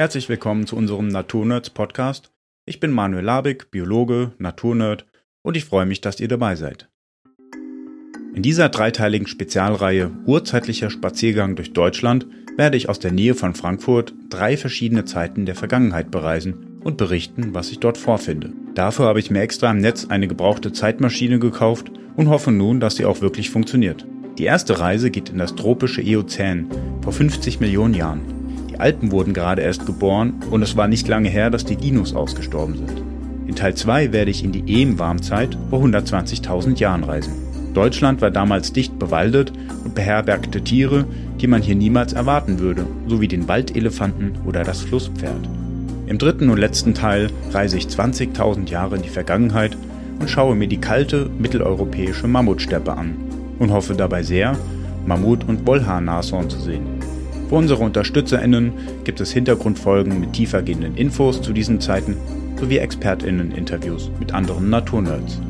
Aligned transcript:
Herzlich 0.00 0.30
willkommen 0.30 0.66
zu 0.66 0.76
unserem 0.76 1.08
Naturnerds 1.08 1.68
Podcast. 1.68 2.32
Ich 2.64 2.80
bin 2.80 2.90
Manuel 2.90 3.22
Labig, 3.22 3.70
Biologe, 3.70 4.32
Naturnerd 4.38 5.04
und 5.42 5.58
ich 5.58 5.66
freue 5.66 5.84
mich, 5.84 6.00
dass 6.00 6.20
ihr 6.20 6.28
dabei 6.28 6.56
seid. 6.56 6.88
In 8.34 8.40
dieser 8.40 8.70
dreiteiligen 8.70 9.26
Spezialreihe 9.26 10.10
Urzeitlicher 10.24 10.88
Spaziergang 10.88 11.54
durch 11.54 11.74
Deutschland 11.74 12.26
werde 12.56 12.78
ich 12.78 12.88
aus 12.88 12.98
der 12.98 13.12
Nähe 13.12 13.34
von 13.34 13.54
Frankfurt 13.54 14.14
drei 14.30 14.56
verschiedene 14.56 15.04
Zeiten 15.04 15.44
der 15.44 15.54
Vergangenheit 15.54 16.10
bereisen 16.10 16.78
und 16.82 16.96
berichten, 16.96 17.52
was 17.52 17.70
ich 17.70 17.78
dort 17.78 17.98
vorfinde. 17.98 18.54
Dafür 18.74 19.04
habe 19.04 19.20
ich 19.20 19.30
mir 19.30 19.42
extra 19.42 19.70
im 19.70 19.82
Netz 19.82 20.06
eine 20.08 20.28
gebrauchte 20.28 20.72
Zeitmaschine 20.72 21.38
gekauft 21.38 21.92
und 22.16 22.30
hoffe 22.30 22.52
nun, 22.52 22.80
dass 22.80 22.96
sie 22.96 23.04
auch 23.04 23.20
wirklich 23.20 23.50
funktioniert. 23.50 24.06
Die 24.38 24.44
erste 24.44 24.80
Reise 24.80 25.10
geht 25.10 25.28
in 25.28 25.36
das 25.36 25.56
tropische 25.56 26.00
Eozän 26.00 26.70
vor 27.02 27.12
50 27.12 27.60
Millionen 27.60 27.92
Jahren. 27.92 28.39
Alpen 28.80 29.12
wurden 29.12 29.34
gerade 29.34 29.62
erst 29.62 29.86
geboren 29.86 30.34
und 30.50 30.62
es 30.62 30.76
war 30.76 30.88
nicht 30.88 31.06
lange 31.08 31.28
her, 31.28 31.50
dass 31.50 31.64
die 31.64 31.76
Dinos 31.76 32.14
ausgestorben 32.14 32.76
sind. 32.76 33.02
In 33.46 33.56
Teil 33.56 33.74
2 33.74 34.12
werde 34.12 34.30
ich 34.30 34.44
in 34.44 34.52
die 34.52 34.64
Eem-Warmzeit 34.66 35.58
vor 35.70 35.82
120.000 35.82 36.78
Jahren 36.78 37.04
reisen. 37.04 37.32
Deutschland 37.74 38.20
war 38.20 38.30
damals 38.30 38.72
dicht 38.72 38.98
bewaldet 38.98 39.52
und 39.84 39.94
beherbergte 39.94 40.62
Tiere, 40.62 41.04
die 41.40 41.46
man 41.46 41.62
hier 41.62 41.74
niemals 41.74 42.12
erwarten 42.12 42.58
würde, 42.58 42.86
sowie 43.06 43.28
den 43.28 43.48
Waldelefanten 43.48 44.32
oder 44.46 44.64
das 44.64 44.82
Flusspferd. 44.82 45.48
Im 46.06 46.18
dritten 46.18 46.50
und 46.50 46.58
letzten 46.58 46.94
Teil 46.94 47.30
reise 47.52 47.76
ich 47.76 47.86
20.000 47.86 48.68
Jahre 48.68 48.96
in 48.96 49.02
die 49.02 49.08
Vergangenheit 49.08 49.76
und 50.18 50.28
schaue 50.28 50.56
mir 50.56 50.66
die 50.66 50.80
kalte 50.80 51.30
mitteleuropäische 51.38 52.28
Mammutsteppe 52.28 52.92
an 52.92 53.16
und 53.58 53.70
hoffe 53.70 53.94
dabei 53.94 54.22
sehr, 54.22 54.56
Mammut- 55.06 55.48
und 55.48 55.66
Wollhaar-Nashorn 55.66 56.50
zu 56.50 56.58
sehen. 56.58 56.99
Für 57.50 57.56
unsere 57.56 57.82
UnterstützerInnen 57.82 58.72
gibt 59.02 59.20
es 59.20 59.32
Hintergrundfolgen 59.32 60.20
mit 60.20 60.34
tiefergehenden 60.34 60.96
Infos 60.96 61.42
zu 61.42 61.52
diesen 61.52 61.80
Zeiten 61.80 62.16
sowie 62.56 62.78
ExpertInnen-Interviews 62.78 64.08
mit 64.20 64.32
anderen 64.32 64.70
Naturnerds. 64.70 65.40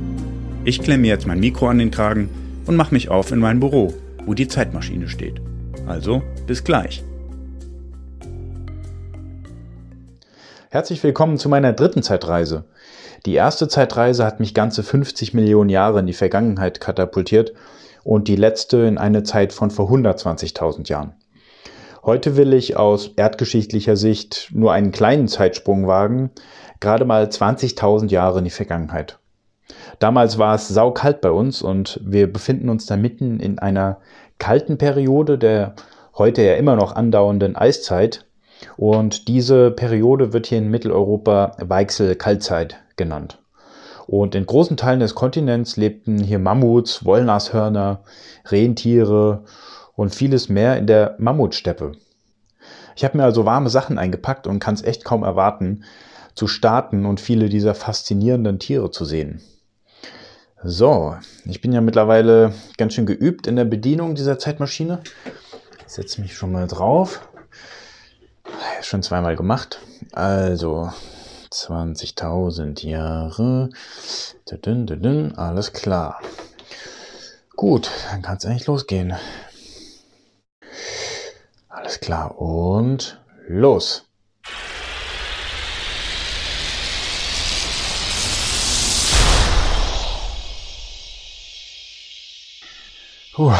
Ich 0.64 0.80
klemme 0.80 1.06
jetzt 1.08 1.26
mein 1.26 1.40
Mikro 1.40 1.68
an 1.68 1.76
den 1.76 1.90
Kragen 1.90 2.30
und 2.64 2.76
mache 2.76 2.94
mich 2.94 3.10
auf 3.10 3.32
in 3.32 3.38
mein 3.38 3.60
Büro, 3.60 3.92
wo 4.24 4.32
die 4.32 4.48
Zeitmaschine 4.48 5.10
steht. 5.10 5.42
Also, 5.86 6.22
bis 6.46 6.64
gleich. 6.64 7.04
Herzlich 10.70 11.02
willkommen 11.02 11.36
zu 11.36 11.50
meiner 11.50 11.74
dritten 11.74 12.02
Zeitreise. 12.02 12.64
Die 13.26 13.34
erste 13.34 13.68
Zeitreise 13.68 14.24
hat 14.24 14.40
mich 14.40 14.54
ganze 14.54 14.82
50 14.82 15.34
Millionen 15.34 15.68
Jahre 15.68 16.00
in 16.00 16.06
die 16.06 16.14
Vergangenheit 16.14 16.80
katapultiert 16.80 17.52
und 18.04 18.26
die 18.26 18.36
letzte 18.36 18.78
in 18.78 18.96
eine 18.96 19.22
Zeit 19.22 19.52
von 19.52 19.70
vor 19.70 19.90
120.000 19.90 20.88
Jahren. 20.88 21.12
Heute 22.02 22.36
will 22.36 22.54
ich 22.54 22.76
aus 22.76 23.08
erdgeschichtlicher 23.16 23.94
Sicht 23.94 24.48
nur 24.54 24.72
einen 24.72 24.90
kleinen 24.90 25.28
Zeitsprung 25.28 25.86
wagen, 25.86 26.30
gerade 26.80 27.04
mal 27.04 27.24
20.000 27.24 28.08
Jahre 28.08 28.38
in 28.38 28.44
die 28.44 28.50
Vergangenheit. 28.50 29.18
Damals 29.98 30.38
war 30.38 30.54
es 30.54 30.68
saukalt 30.68 31.20
bei 31.20 31.30
uns 31.30 31.60
und 31.60 32.00
wir 32.02 32.32
befinden 32.32 32.70
uns 32.70 32.86
da 32.86 32.96
mitten 32.96 33.38
in 33.38 33.58
einer 33.58 33.98
kalten 34.38 34.78
Periode 34.78 35.36
der 35.36 35.74
heute 36.16 36.42
ja 36.42 36.54
immer 36.54 36.74
noch 36.74 36.96
andauernden 36.96 37.54
Eiszeit 37.54 38.26
und 38.76 39.28
diese 39.28 39.70
Periode 39.70 40.32
wird 40.32 40.46
hier 40.46 40.58
in 40.58 40.70
Mitteleuropa 40.70 41.52
Weichsel-Kaltzeit 41.60 42.76
genannt. 42.96 43.38
Und 44.06 44.34
in 44.34 44.44
großen 44.44 44.76
Teilen 44.76 45.00
des 45.00 45.14
Kontinents 45.14 45.76
lebten 45.76 46.18
hier 46.18 46.38
Mammuts, 46.38 47.04
Wollnashörner, 47.04 48.00
Rentiere 48.46 49.44
und 50.00 50.14
vieles 50.14 50.48
mehr 50.48 50.78
in 50.78 50.86
der 50.86 51.16
Mammutsteppe. 51.18 51.92
Ich 52.96 53.04
habe 53.04 53.18
mir 53.18 53.24
also 53.24 53.44
warme 53.44 53.68
Sachen 53.68 53.98
eingepackt 53.98 54.46
und 54.46 54.58
kann 54.58 54.74
es 54.74 54.82
echt 54.82 55.04
kaum 55.04 55.22
erwarten, 55.22 55.84
zu 56.34 56.46
starten 56.46 57.04
und 57.04 57.20
viele 57.20 57.50
dieser 57.50 57.74
faszinierenden 57.74 58.58
Tiere 58.58 58.90
zu 58.90 59.04
sehen. 59.04 59.42
So, 60.64 61.16
ich 61.44 61.60
bin 61.60 61.72
ja 61.72 61.82
mittlerweile 61.82 62.54
ganz 62.78 62.94
schön 62.94 63.04
geübt 63.04 63.46
in 63.46 63.56
der 63.56 63.66
Bedienung 63.66 64.14
dieser 64.14 64.38
Zeitmaschine. 64.38 65.02
Ich 65.86 65.92
setze 65.92 66.22
mich 66.22 66.34
schon 66.34 66.52
mal 66.52 66.66
drauf 66.66 67.20
schon 68.82 69.02
zweimal 69.02 69.36
gemacht. 69.36 69.80
Also 70.12 70.90
20.000 71.52 72.86
Jahre. 72.86 73.68
Alles 75.36 75.72
klar. 75.74 76.20
Gut, 77.54 77.90
dann 78.10 78.22
kann 78.22 78.38
es 78.38 78.46
eigentlich 78.46 78.66
losgehen. 78.66 79.14
Alles 81.72 82.00
klar 82.00 82.36
und 82.36 83.22
los. 83.46 84.04
Puh. 93.34 93.54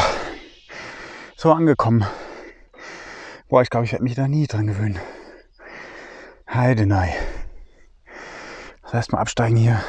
So 1.37 1.53
angekommen. 1.53 2.05
Boah, 3.47 3.61
ich 3.61 3.69
glaube, 3.69 3.85
ich 3.85 3.93
werde 3.93 4.03
mich 4.03 4.15
da 4.15 4.27
nie 4.27 4.45
dran 4.45 4.67
gewöhnen. 4.67 4.99
Heidenei. 6.53 7.15
Das 8.81 8.93
heißt 8.93 9.13
mal 9.13 9.19
absteigen 9.19 9.55
hier 9.55 9.81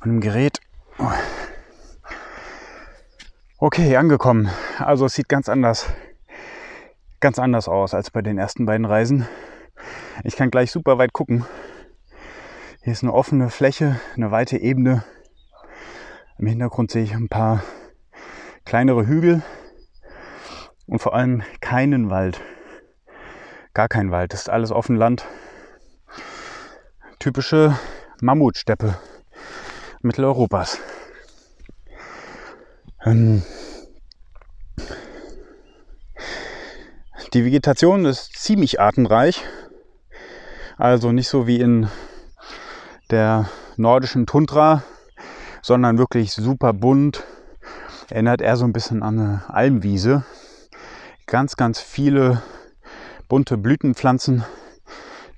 von 0.00 0.12
dem 0.12 0.20
Gerät. 0.22 0.60
Okay, 3.58 3.98
angekommen. 3.98 4.50
Also 4.78 5.04
es 5.04 5.12
sieht 5.12 5.28
ganz 5.28 5.50
anders, 5.50 5.86
ganz 7.22 7.38
anders 7.38 7.68
aus 7.68 7.94
als 7.94 8.10
bei 8.10 8.20
den 8.20 8.36
ersten 8.36 8.66
beiden 8.66 8.84
Reisen. 8.84 9.26
Ich 10.24 10.36
kann 10.36 10.50
gleich 10.50 10.70
super 10.70 10.98
weit 10.98 11.12
gucken. 11.12 11.46
Hier 12.82 12.92
ist 12.92 13.04
eine 13.04 13.14
offene 13.14 13.48
Fläche, 13.48 13.98
eine 14.16 14.32
weite 14.32 14.58
Ebene. 14.58 15.04
Im 16.38 16.46
Hintergrund 16.46 16.90
sehe 16.90 17.04
ich 17.04 17.14
ein 17.14 17.28
paar 17.28 17.62
kleinere 18.64 19.06
Hügel 19.06 19.42
und 20.86 20.98
vor 20.98 21.14
allem 21.14 21.42
keinen 21.60 22.10
Wald. 22.10 22.40
Gar 23.72 23.88
kein 23.88 24.10
Wald, 24.10 24.32
das 24.32 24.42
ist 24.42 24.50
alles 24.50 24.72
offen 24.72 24.96
Land. 24.96 25.24
Typische 27.20 27.78
Mammutsteppe 28.20 28.98
Mitteleuropas. 30.02 30.80
Ähm 33.04 33.42
die 37.34 37.44
Vegetation 37.44 38.04
ist 38.04 38.36
ziemlich 38.36 38.80
artenreich. 38.80 39.42
Also 40.76 41.12
nicht 41.12 41.28
so 41.28 41.46
wie 41.46 41.60
in 41.60 41.88
der 43.10 43.48
nordischen 43.76 44.26
Tundra, 44.26 44.82
sondern 45.62 45.98
wirklich 45.98 46.32
super 46.32 46.72
bunt. 46.72 47.24
Erinnert 48.10 48.42
eher 48.42 48.56
so 48.56 48.64
ein 48.64 48.72
bisschen 48.72 49.02
an 49.02 49.18
eine 49.18 49.44
Almwiese 49.48 50.24
ganz, 51.26 51.56
ganz 51.56 51.80
viele 51.80 52.42
bunte 53.26 53.56
Blütenpflanzen, 53.56 54.44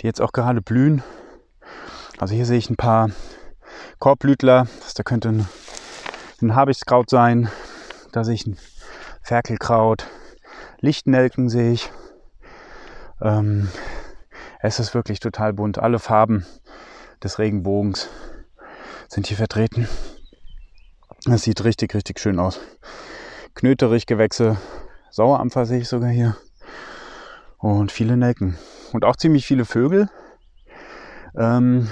die 0.00 0.06
jetzt 0.06 0.20
auch 0.20 0.32
gerade 0.32 0.60
blühen. 0.60 1.04
Also 2.18 2.34
hier 2.34 2.46
sehe 2.46 2.58
ich 2.58 2.68
ein 2.68 2.76
paar 2.76 3.10
Korbblütler. 4.00 4.66
Das 4.80 4.94
könnte 5.04 5.28
ein, 5.28 5.48
ein 6.42 6.56
Habichtskraut 6.56 7.08
sein. 7.10 7.48
Da 8.10 8.24
sehe 8.24 8.34
ich 8.34 8.44
ein 8.44 8.58
Ferkelkraut. 9.22 10.08
Lichtnelken 10.84 11.48
sehe 11.48 11.72
ich. 11.72 11.90
Ähm, 13.22 13.70
es 14.60 14.78
ist 14.78 14.94
wirklich 14.94 15.18
total 15.18 15.54
bunt. 15.54 15.78
Alle 15.78 15.98
Farben 15.98 16.44
des 17.22 17.38
Regenbogens 17.38 18.10
sind 19.08 19.26
hier 19.26 19.38
vertreten. 19.38 19.88
Es 21.26 21.44
sieht 21.44 21.64
richtig, 21.64 21.94
richtig 21.94 22.20
schön 22.20 22.38
aus. 22.38 22.60
Knöterich 23.54 24.04
Gewächse, 24.04 24.58
Sauerampfer 25.10 25.64
sehe 25.64 25.78
ich 25.78 25.88
sogar 25.88 26.10
hier. 26.10 26.36
Und 27.56 27.90
viele 27.90 28.18
Nelken. 28.18 28.58
Und 28.92 29.06
auch 29.06 29.16
ziemlich 29.16 29.46
viele 29.46 29.64
Vögel. 29.64 30.10
Ähm, 31.34 31.90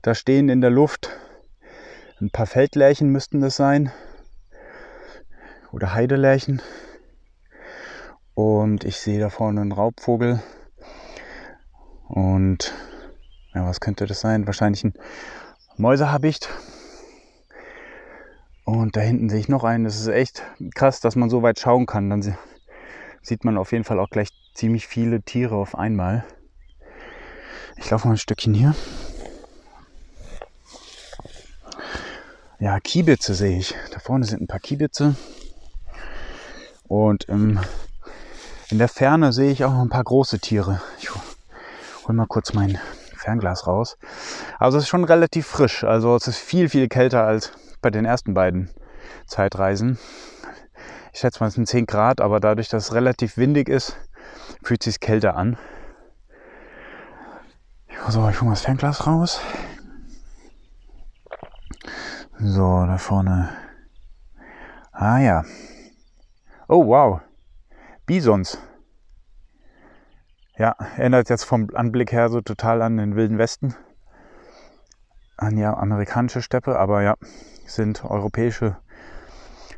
da 0.00 0.14
stehen 0.14 0.48
in 0.48 0.62
der 0.62 0.70
Luft 0.70 1.10
ein 2.18 2.30
paar 2.30 2.46
Feldlärchen 2.46 3.10
müssten 3.10 3.40
das 3.40 3.56
sein. 3.56 3.92
Oder 5.70 5.92
Heidelärchen. 5.92 6.62
Und 8.34 8.84
ich 8.84 8.96
sehe 8.96 9.20
da 9.20 9.30
vorne 9.30 9.60
einen 9.60 9.72
Raubvogel. 9.72 10.42
Und 12.08 12.74
ja, 13.54 13.66
was 13.66 13.80
könnte 13.80 14.06
das 14.06 14.20
sein? 14.20 14.46
Wahrscheinlich 14.46 14.84
ein 14.84 14.94
Mäusehabicht. 15.76 16.48
Und 18.64 18.96
da 18.96 19.00
hinten 19.00 19.28
sehe 19.28 19.40
ich 19.40 19.48
noch 19.48 19.62
einen. 19.62 19.84
Das 19.84 20.00
ist 20.00 20.08
echt 20.08 20.42
krass, 20.74 21.00
dass 21.00 21.16
man 21.16 21.30
so 21.30 21.42
weit 21.42 21.58
schauen 21.58 21.86
kann. 21.86 22.10
Dann 22.10 22.36
sieht 23.22 23.44
man 23.44 23.56
auf 23.56 23.72
jeden 23.72 23.84
Fall 23.84 24.00
auch 24.00 24.10
gleich 24.10 24.30
ziemlich 24.54 24.86
viele 24.86 25.22
Tiere 25.22 25.56
auf 25.56 25.76
einmal. 25.76 26.24
Ich 27.76 27.90
laufe 27.90 28.08
mal 28.08 28.14
ein 28.14 28.18
Stückchen 28.18 28.54
hier. 28.54 28.74
Ja, 32.58 32.80
Kiebitze 32.80 33.34
sehe 33.34 33.58
ich. 33.58 33.74
Da 33.92 33.98
vorne 33.98 34.24
sind 34.24 34.40
ein 34.40 34.46
paar 34.46 34.60
Kiebitze. 34.60 35.16
Und 36.88 37.24
im, 37.24 37.60
in 38.74 38.78
der 38.78 38.88
Ferne 38.88 39.32
sehe 39.32 39.52
ich 39.52 39.64
auch 39.64 39.70
noch 39.70 39.82
ein 39.82 39.88
paar 39.88 40.02
große 40.02 40.40
Tiere. 40.40 40.82
Ich 40.98 41.08
hol 41.14 42.12
mal 42.12 42.26
kurz 42.26 42.54
mein 42.54 42.76
Fernglas 43.14 43.68
raus. 43.68 43.96
Also 44.58 44.78
es 44.78 44.82
ist 44.82 44.88
schon 44.88 45.04
relativ 45.04 45.46
frisch. 45.46 45.84
Also 45.84 46.16
es 46.16 46.26
ist 46.26 46.38
viel, 46.38 46.68
viel 46.68 46.88
kälter 46.88 47.22
als 47.22 47.52
bei 47.80 47.90
den 47.90 48.04
ersten 48.04 48.34
beiden 48.34 48.70
Zeitreisen. 49.28 49.96
Ich 51.12 51.20
schätze 51.20 51.38
mal, 51.38 51.46
es 51.46 51.54
sind 51.54 51.68
10 51.68 51.86
Grad, 51.86 52.20
aber 52.20 52.40
dadurch, 52.40 52.68
dass 52.68 52.86
es 52.86 52.94
relativ 52.94 53.36
windig 53.36 53.68
ist, 53.68 53.96
fühlt 54.64 54.84
es 54.84 54.94
sich 54.94 54.98
kälter 54.98 55.36
an. 55.36 55.56
So, 58.08 58.28
ich 58.28 58.40
hole 58.40 58.46
mal 58.46 58.54
das 58.54 58.62
Fernglas 58.62 59.06
raus. 59.06 59.40
So, 62.40 62.86
da 62.86 62.98
vorne. 62.98 63.50
Ah 64.90 65.20
ja. 65.20 65.44
Oh, 66.66 66.84
wow. 66.84 67.20
Bisons. 68.06 68.58
Ja, 70.58 70.76
erinnert 70.96 71.30
jetzt 71.30 71.44
vom 71.44 71.70
Anblick 71.72 72.12
her 72.12 72.28
so 72.28 72.42
total 72.42 72.82
an 72.82 72.98
den 72.98 73.16
Wilden 73.16 73.38
Westen. 73.38 73.74
An 75.38 75.56
ja, 75.56 75.74
amerikanische 75.74 76.42
Steppe, 76.42 76.78
aber 76.78 77.02
ja, 77.02 77.14
sind 77.64 78.04
europäische 78.04 78.76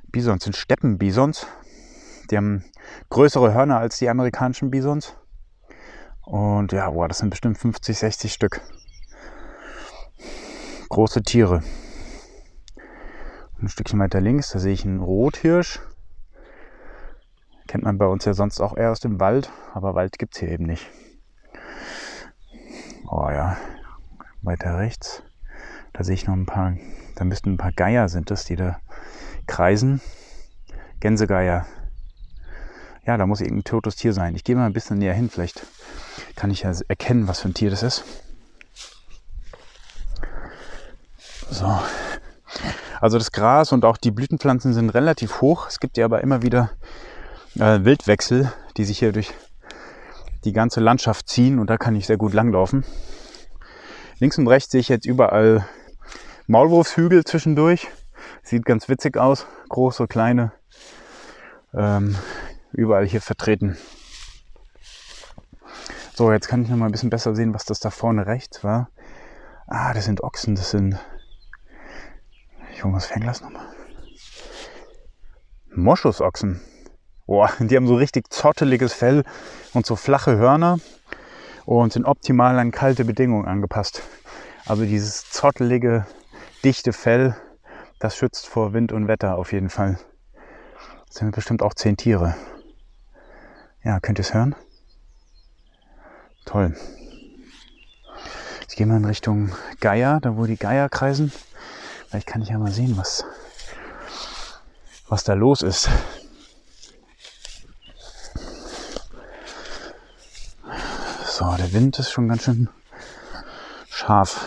Bisons, 0.08 0.42
sind 0.42 0.56
Steppenbisons. 0.56 1.46
Die 2.28 2.36
haben 2.36 2.64
größere 3.10 3.54
Hörner 3.54 3.78
als 3.78 3.98
die 3.98 4.08
amerikanischen 4.08 4.72
Bisons. 4.72 5.16
Und 6.22 6.72
ja, 6.72 6.90
boah, 6.90 7.06
das 7.06 7.18
sind 7.18 7.30
bestimmt 7.30 7.58
50, 7.58 7.96
60 7.96 8.32
Stück. 8.32 8.60
Große 10.88 11.22
Tiere. 11.22 11.62
Ein 13.62 13.68
Stückchen 13.68 14.00
weiter 14.00 14.20
links, 14.20 14.50
da 14.50 14.58
sehe 14.58 14.72
ich 14.72 14.84
einen 14.84 15.00
Rothirsch. 15.00 15.80
Kennt 17.66 17.84
man 17.84 17.98
bei 17.98 18.06
uns 18.06 18.24
ja 18.24 18.34
sonst 18.34 18.60
auch 18.60 18.76
eher 18.76 18.92
aus 18.92 19.00
dem 19.00 19.20
Wald, 19.20 19.50
aber 19.74 19.94
Wald 19.94 20.18
gibt 20.18 20.34
es 20.34 20.40
hier 20.40 20.50
eben 20.50 20.64
nicht. 20.64 20.88
Oh 23.08 23.28
ja, 23.30 23.56
weiter 24.42 24.78
rechts, 24.78 25.22
da 25.92 26.04
sehe 26.04 26.14
ich 26.14 26.26
noch 26.26 26.34
ein 26.34 26.46
paar, 26.46 26.76
da 27.14 27.24
müssten 27.24 27.52
ein 27.52 27.56
paar 27.56 27.72
Geier 27.72 28.08
sind 28.08 28.30
das, 28.30 28.44
die 28.44 28.56
da 28.56 28.78
kreisen. 29.46 30.00
Gänsegeier. 31.00 31.66
Ja, 33.06 33.16
da 33.16 33.26
muss 33.26 33.40
irgendein 33.40 33.64
totes 33.64 33.96
Tier 33.96 34.12
sein. 34.12 34.34
Ich 34.34 34.42
gehe 34.42 34.56
mal 34.56 34.66
ein 34.66 34.72
bisschen 34.72 34.98
näher 34.98 35.14
hin, 35.14 35.30
vielleicht 35.30 35.64
kann 36.34 36.50
ich 36.50 36.62
ja 36.62 36.72
erkennen, 36.88 37.28
was 37.28 37.40
für 37.40 37.48
ein 37.48 37.54
Tier 37.54 37.70
das 37.70 37.82
ist. 37.82 38.04
So. 41.50 41.80
Also 43.00 43.18
das 43.18 43.30
Gras 43.30 43.72
und 43.72 43.84
auch 43.84 43.98
die 43.98 44.10
Blütenpflanzen 44.10 44.72
sind 44.72 44.90
relativ 44.90 45.40
hoch. 45.40 45.68
Es 45.68 45.80
gibt 45.80 45.96
ja 45.96 46.04
aber 46.06 46.22
immer 46.22 46.42
wieder 46.42 46.70
äh, 47.58 47.84
Wildwechsel, 47.84 48.52
die 48.76 48.84
sich 48.84 48.98
hier 48.98 49.12
durch 49.12 49.32
die 50.44 50.52
ganze 50.52 50.80
Landschaft 50.80 51.28
ziehen 51.28 51.58
und 51.58 51.68
da 51.70 51.76
kann 51.76 51.96
ich 51.96 52.06
sehr 52.06 52.16
gut 52.16 52.32
langlaufen. 52.32 52.84
Links 54.18 54.38
und 54.38 54.46
rechts 54.46 54.70
sehe 54.70 54.80
ich 54.80 54.88
jetzt 54.88 55.06
überall 55.06 55.66
Maulwurfshügel 56.46 57.24
zwischendurch. 57.24 57.88
Sieht 58.42 58.64
ganz 58.64 58.88
witzig 58.88 59.16
aus. 59.16 59.46
Große, 59.68 60.06
kleine. 60.06 60.52
Ähm, 61.74 62.16
überall 62.72 63.06
hier 63.06 63.20
vertreten. 63.20 63.76
So, 66.14 66.32
jetzt 66.32 66.48
kann 66.48 66.62
ich 66.62 66.68
noch 66.68 66.76
mal 66.76 66.86
ein 66.86 66.92
bisschen 66.92 67.10
besser 67.10 67.34
sehen, 67.34 67.52
was 67.52 67.64
das 67.64 67.80
da 67.80 67.90
vorne 67.90 68.26
rechts 68.26 68.64
war. 68.64 68.88
Ah, 69.66 69.92
das 69.92 70.04
sind 70.04 70.22
Ochsen, 70.22 70.54
das 70.54 70.70
sind. 70.70 70.96
Ich 72.72 72.84
hole 72.84 72.92
mal 72.92 72.98
das 72.98 73.06
Fernglas 73.06 73.40
nochmal. 73.40 73.66
Moschusochsen. 75.74 76.60
Boah, 77.26 77.50
die 77.58 77.76
haben 77.76 77.88
so 77.88 77.96
richtig 77.96 78.32
zotteliges 78.32 78.92
Fell 78.92 79.24
und 79.74 79.84
so 79.84 79.96
flache 79.96 80.36
Hörner 80.36 80.78
und 81.64 81.92
sind 81.92 82.04
optimal 82.04 82.58
an 82.58 82.70
kalte 82.70 83.04
Bedingungen 83.04 83.46
angepasst. 83.46 84.02
Also 84.64 84.84
dieses 84.84 85.28
zottelige, 85.30 86.06
dichte 86.64 86.92
Fell, 86.92 87.36
das 87.98 88.16
schützt 88.16 88.46
vor 88.46 88.72
Wind 88.72 88.92
und 88.92 89.08
Wetter 89.08 89.38
auf 89.38 89.52
jeden 89.52 89.70
Fall. 89.70 89.98
Das 91.08 91.16
sind 91.16 91.34
bestimmt 91.34 91.62
auch 91.62 91.74
zehn 91.74 91.96
Tiere. 91.96 92.36
Ja, 93.82 93.98
könnt 94.00 94.18
ihr 94.18 94.24
es 94.24 94.34
hören? 94.34 94.54
Toll. 96.44 96.76
Ich 98.68 98.76
gehe 98.76 98.86
mal 98.86 98.98
in 98.98 99.04
Richtung 99.04 99.50
Geier, 99.80 100.20
da 100.20 100.36
wo 100.36 100.44
die 100.44 100.56
Geier 100.56 100.88
kreisen. 100.88 101.32
Vielleicht 102.08 102.26
kann 102.28 102.42
ich 102.42 102.50
ja 102.50 102.58
mal 102.58 102.70
sehen, 102.70 102.96
was, 102.96 103.24
was 105.08 105.24
da 105.24 105.34
los 105.34 105.62
ist. 105.62 105.88
So, 111.38 111.54
der 111.54 111.70
Wind 111.74 111.98
ist 111.98 112.12
schon 112.12 112.28
ganz 112.28 112.44
schön 112.44 112.70
scharf. 113.90 114.46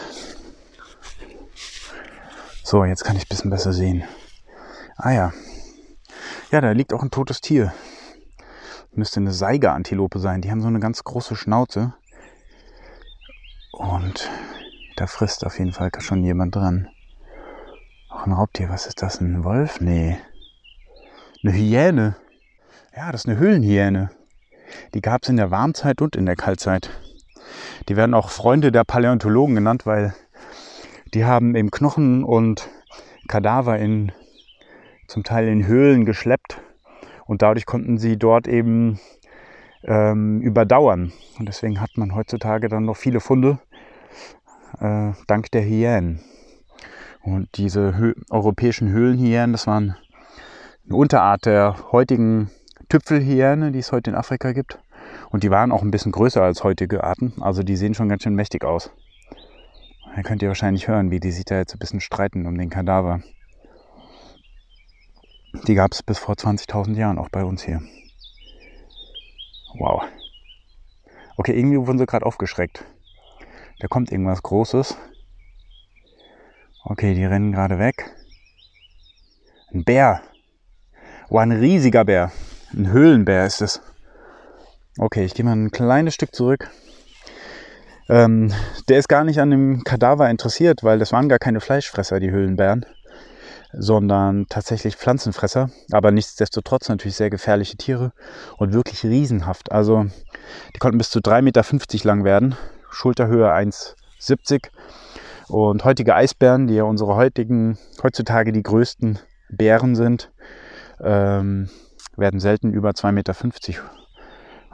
So, 2.63 2.83
jetzt 2.83 3.03
kann 3.03 3.15
ich 3.15 3.25
ein 3.25 3.29
bisschen 3.29 3.51
besser 3.51 3.73
sehen. 3.73 4.03
Ah 4.97 5.11
ja. 5.11 5.33
Ja, 6.49 6.61
da 6.61 6.71
liegt 6.71 6.91
auch 6.91 7.03
ein 7.03 7.11
totes 7.11 7.41
Tier. 7.41 7.75
Müsste 8.91 9.19
eine 9.19 9.33
Seigerantilope 9.33 10.17
sein. 10.17 10.41
Die 10.41 10.49
haben 10.49 10.61
so 10.61 10.67
eine 10.67 10.79
ganz 10.79 11.03
große 11.03 11.35
Schnauze. 11.35 11.93
Und 13.71 14.27
da 14.95 15.05
frisst 15.05 15.45
auf 15.45 15.59
jeden 15.59 15.73
Fall 15.73 15.91
schon 15.99 16.23
jemand 16.23 16.55
dran. 16.55 16.87
Auch 18.09 18.25
ein 18.25 18.33
Raubtier. 18.33 18.69
Was 18.69 18.87
ist 18.87 19.03
das? 19.03 19.21
Ein 19.21 19.43
Wolf? 19.43 19.79
Nee. 19.79 20.17
Eine 21.43 21.53
Hyäne. 21.53 22.15
Ja, 22.97 23.11
das 23.11 23.25
ist 23.25 23.29
eine 23.29 23.37
Höhlenhyäne. 23.37 24.09
Die 24.93 25.01
gab 25.01 25.23
es 25.23 25.29
in 25.29 25.37
der 25.37 25.51
Warmzeit 25.51 26.01
und 26.01 26.15
in 26.15 26.25
der 26.25 26.35
Kaltzeit. 26.35 26.89
Die 27.87 27.95
werden 27.95 28.13
auch 28.13 28.29
Freunde 28.29 28.71
der 28.71 28.83
Paläontologen 28.83 29.55
genannt, 29.55 29.85
weil 29.85 30.13
die 31.13 31.25
haben 31.25 31.55
eben 31.55 31.71
Knochen 31.71 32.23
und 32.23 32.69
Kadaver 33.27 33.79
in 33.79 34.11
zum 35.07 35.23
Teil 35.23 35.47
in 35.47 35.65
Höhlen 35.65 36.05
geschleppt 36.05 36.61
und 37.25 37.41
dadurch 37.41 37.65
konnten 37.65 37.97
sie 37.97 38.17
dort 38.17 38.47
eben 38.47 38.99
ähm, 39.83 40.41
überdauern. 40.41 41.11
Und 41.39 41.47
deswegen 41.47 41.81
hat 41.81 41.91
man 41.95 42.15
heutzutage 42.15 42.69
dann 42.69 42.85
noch 42.85 42.97
viele 42.97 43.19
Funde 43.19 43.59
äh, 44.79 45.11
dank 45.27 45.51
der 45.51 45.63
Hyänen. 45.63 46.21
Und 47.21 47.49
diese 47.57 47.97
Hö 47.97 48.13
europäischen 48.29 48.89
Höhlenhyänen, 48.89 49.51
das 49.51 49.67
waren 49.67 49.95
eine 50.85 50.95
Unterart 50.95 51.45
der 51.45 51.91
heutigen 51.91 52.49
Tüpfelhyäne, 52.89 53.71
die 53.71 53.79
es 53.79 53.91
heute 53.91 54.09
in 54.09 54.15
Afrika 54.15 54.51
gibt. 54.51 54.79
Und 55.29 55.43
die 55.43 55.51
waren 55.51 55.71
auch 55.71 55.83
ein 55.83 55.91
bisschen 55.91 56.11
größer 56.11 56.41
als 56.41 56.63
heutige 56.63 57.03
Arten. 57.03 57.33
Also 57.39 57.63
die 57.63 57.75
sehen 57.75 57.93
schon 57.93 58.09
ganz 58.09 58.23
schön 58.23 58.35
mächtig 58.35 58.63
aus. 58.63 58.91
Da 60.15 60.23
könnt 60.23 60.41
ihr 60.41 60.47
wahrscheinlich 60.47 60.87
hören, 60.87 61.11
wie 61.11 61.19
die 61.19 61.31
sich 61.31 61.45
da 61.45 61.57
jetzt 61.59 61.75
ein 61.75 61.79
bisschen 61.79 62.01
streiten 62.01 62.47
um 62.47 62.57
den 62.57 62.69
Kadaver. 62.69 63.21
Die 65.67 65.75
gab 65.75 65.93
es 65.93 66.03
bis 66.03 66.17
vor 66.17 66.35
20.000 66.35 66.95
Jahren 66.95 67.19
auch 67.19 67.29
bei 67.29 67.43
uns 67.43 67.63
hier. 67.63 67.81
Wow. 69.77 70.03
Okay, 71.37 71.57
irgendwie 71.57 71.77
wurden 71.77 71.99
sie 71.99 72.05
gerade 72.05 72.25
aufgeschreckt. 72.25 72.85
Da 73.79 73.87
kommt 73.87 74.11
irgendwas 74.11 74.41
Großes. 74.43 74.97
Okay, 76.83 77.13
die 77.13 77.23
rennen 77.23 77.51
gerade 77.51 77.77
weg. 77.77 78.09
Ein 79.71 79.83
Bär. 79.83 80.21
Wow, 81.29 81.41
ein 81.41 81.51
riesiger 81.51 82.03
Bär. 82.03 82.31
Ein 82.73 82.91
Höhlenbär 82.91 83.47
ist 83.47 83.61
es. 83.61 83.81
Okay, 84.99 85.25
ich 85.25 85.33
gehe 85.33 85.43
mal 85.43 85.55
ein 85.55 85.71
kleines 85.71 86.13
Stück 86.13 86.35
zurück. 86.35 86.69
Ähm, 88.07 88.53
der 88.87 88.99
ist 88.99 89.09
gar 89.09 89.23
nicht 89.23 89.39
an 89.39 89.49
dem 89.49 89.83
Kadaver 89.83 90.29
interessiert, 90.29 90.83
weil 90.83 90.99
das 90.99 91.11
waren 91.11 91.29
gar 91.29 91.39
keine 91.39 91.61
Fleischfresser, 91.61 92.19
die 92.19 92.29
Höhlenbären, 92.29 92.85
sondern 93.73 94.45
tatsächlich 94.49 94.97
Pflanzenfresser. 94.97 95.71
Aber 95.91 96.11
nichtsdestotrotz 96.11 96.89
natürlich 96.89 97.15
sehr 97.15 97.31
gefährliche 97.31 97.77
Tiere 97.77 98.11
und 98.57 98.73
wirklich 98.73 99.03
riesenhaft. 99.03 99.71
Also 99.71 100.05
die 100.75 100.79
konnten 100.79 100.99
bis 100.99 101.09
zu 101.09 101.19
3,50 101.19 101.41
Meter 101.41 102.07
lang 102.07 102.23
werden, 102.23 102.55
Schulterhöhe 102.91 103.51
1,70 103.51 104.67
und 105.47 105.85
heutige 105.85 106.13
Eisbären, 106.13 106.67
die 106.67 106.75
ja 106.75 106.83
unsere 106.83 107.15
heutigen, 107.15 107.79
heutzutage 108.03 108.51
die 108.51 108.63
größten 108.63 109.17
Bären 109.49 109.95
sind, 109.95 110.31
ähm, 111.01 111.69
werden 112.19 112.39
selten 112.39 112.73
über 112.73 112.91
2,50 112.91 113.11
Meter 113.11 113.33
von 113.33 113.51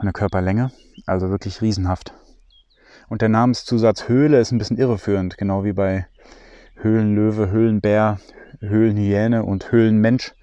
der 0.04 0.12
Körperlänge. 0.12 0.70
Also 1.06 1.30
wirklich 1.30 1.62
riesenhaft. 1.62 2.12
Und 3.08 3.22
der 3.22 3.28
Namenszusatz 3.28 4.08
Höhle 4.08 4.40
ist 4.40 4.52
ein 4.52 4.58
bisschen 4.58 4.78
irreführend, 4.78 5.38
genau 5.38 5.64
wie 5.64 5.72
bei 5.72 6.06
Höhlenlöwe, 6.76 7.50
Höhlenbär, 7.50 8.18
Höhlenhyäne 8.60 9.44
und 9.44 9.70
Höhlenmensch. 9.70 10.34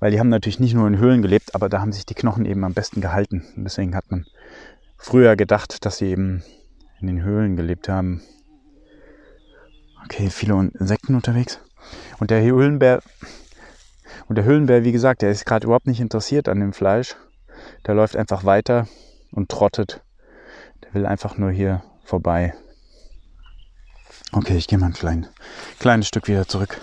Weil 0.00 0.10
die 0.10 0.18
haben 0.18 0.28
natürlich 0.28 0.60
nicht 0.60 0.74
nur 0.74 0.86
in 0.86 0.98
Höhlen 0.98 1.22
gelebt, 1.22 1.54
aber 1.54 1.68
da 1.68 1.80
haben 1.80 1.92
sich 1.92 2.06
die 2.06 2.14
Knochen 2.14 2.44
eben 2.46 2.64
am 2.64 2.74
besten 2.74 3.00
gehalten. 3.00 3.44
Und 3.56 3.64
deswegen 3.64 3.94
hat 3.94 4.10
man 4.10 4.26
früher 4.96 5.36
gedacht, 5.36 5.84
dass 5.84 5.98
sie 5.98 6.06
eben 6.06 6.42
in 7.00 7.06
den 7.06 7.22
Höhlen 7.22 7.56
gelebt 7.56 7.88
haben. 7.88 8.22
Okay, 10.04 10.30
viele 10.30 10.70
Insekten 10.78 11.14
unterwegs. 11.14 11.60
Und 12.18 12.30
der 12.30 12.42
Höhlenbär 12.42 13.00
und 14.28 14.36
der 14.36 14.44
Höhlenbär, 14.44 14.84
wie 14.84 14.92
gesagt, 14.92 15.22
der 15.22 15.30
ist 15.30 15.46
gerade 15.46 15.66
überhaupt 15.66 15.86
nicht 15.86 16.00
interessiert 16.00 16.48
an 16.48 16.60
dem 16.60 16.72
Fleisch. 16.72 17.16
Der 17.86 17.94
läuft 17.94 18.16
einfach 18.16 18.44
weiter 18.44 18.88
und 19.30 19.50
trottet 19.50 20.02
Der 20.82 20.94
will 20.94 21.06
einfach 21.06 21.38
nur 21.38 21.50
hier 21.50 21.82
vorbei. 22.04 22.54
Okay, 24.32 24.56
ich 24.56 24.66
gehe 24.66 24.78
mal 24.78 24.86
ein 24.86 24.92
klein, 24.92 25.28
kleines 25.78 26.08
Stück 26.08 26.26
wieder 26.28 26.48
zurück. 26.48 26.80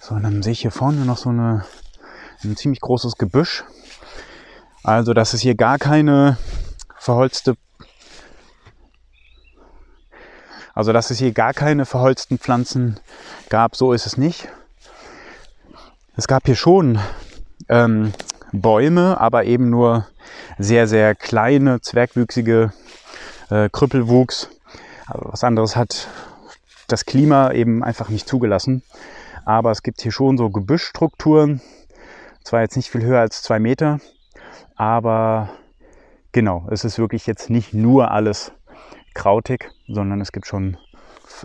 So, 0.00 0.16
und 0.16 0.24
dann 0.24 0.42
sehe 0.42 0.52
ich 0.52 0.62
hier 0.62 0.72
vorne 0.72 1.04
noch 1.04 1.16
so 1.16 1.28
eine, 1.28 1.64
ein 2.44 2.56
ziemlich 2.56 2.80
großes 2.80 3.16
Gebüsch. 3.16 3.64
Also, 4.82 5.14
dass 5.14 5.34
es 5.34 5.40
hier 5.40 5.54
gar 5.54 5.78
keine 5.78 6.36
verholzte 6.98 7.56
also, 10.74 10.92
dass 10.92 11.10
es 11.10 11.18
hier 11.18 11.32
gar 11.32 11.52
keine 11.52 11.84
verholzten 11.84 12.38
Pflanzen 12.38 12.98
gab, 13.50 13.76
so 13.76 13.92
ist 13.92 14.06
es 14.06 14.16
nicht. 14.16 14.48
Es 16.16 16.26
gab 16.26 16.46
hier 16.46 16.56
schon 16.56 16.98
ähm, 17.68 18.12
Bäume, 18.52 19.20
aber 19.20 19.44
eben 19.44 19.68
nur 19.68 20.06
sehr, 20.58 20.86
sehr 20.86 21.14
kleine, 21.14 21.80
zwergwüchsige 21.80 22.72
äh, 23.50 23.68
Krüppelwuchs. 23.70 24.48
Aber 25.06 25.32
was 25.32 25.44
anderes 25.44 25.76
hat 25.76 26.08
das 26.88 27.04
Klima 27.04 27.52
eben 27.52 27.82
einfach 27.82 28.08
nicht 28.08 28.28
zugelassen. 28.28 28.82
Aber 29.44 29.70
es 29.70 29.82
gibt 29.82 30.00
hier 30.00 30.12
schon 30.12 30.38
so 30.38 30.50
Gebüschstrukturen. 30.50 31.60
Zwar 32.44 32.62
jetzt 32.62 32.76
nicht 32.76 32.90
viel 32.90 33.02
höher 33.02 33.20
als 33.20 33.42
zwei 33.42 33.58
Meter, 33.58 34.00
aber 34.76 35.50
genau, 36.32 36.66
es 36.70 36.84
ist 36.84 36.98
wirklich 36.98 37.26
jetzt 37.26 37.50
nicht 37.50 37.72
nur 37.72 38.10
alles 38.10 38.52
krautig, 39.14 39.70
sondern 39.86 40.20
es 40.20 40.32
gibt 40.32 40.46
schon 40.46 40.76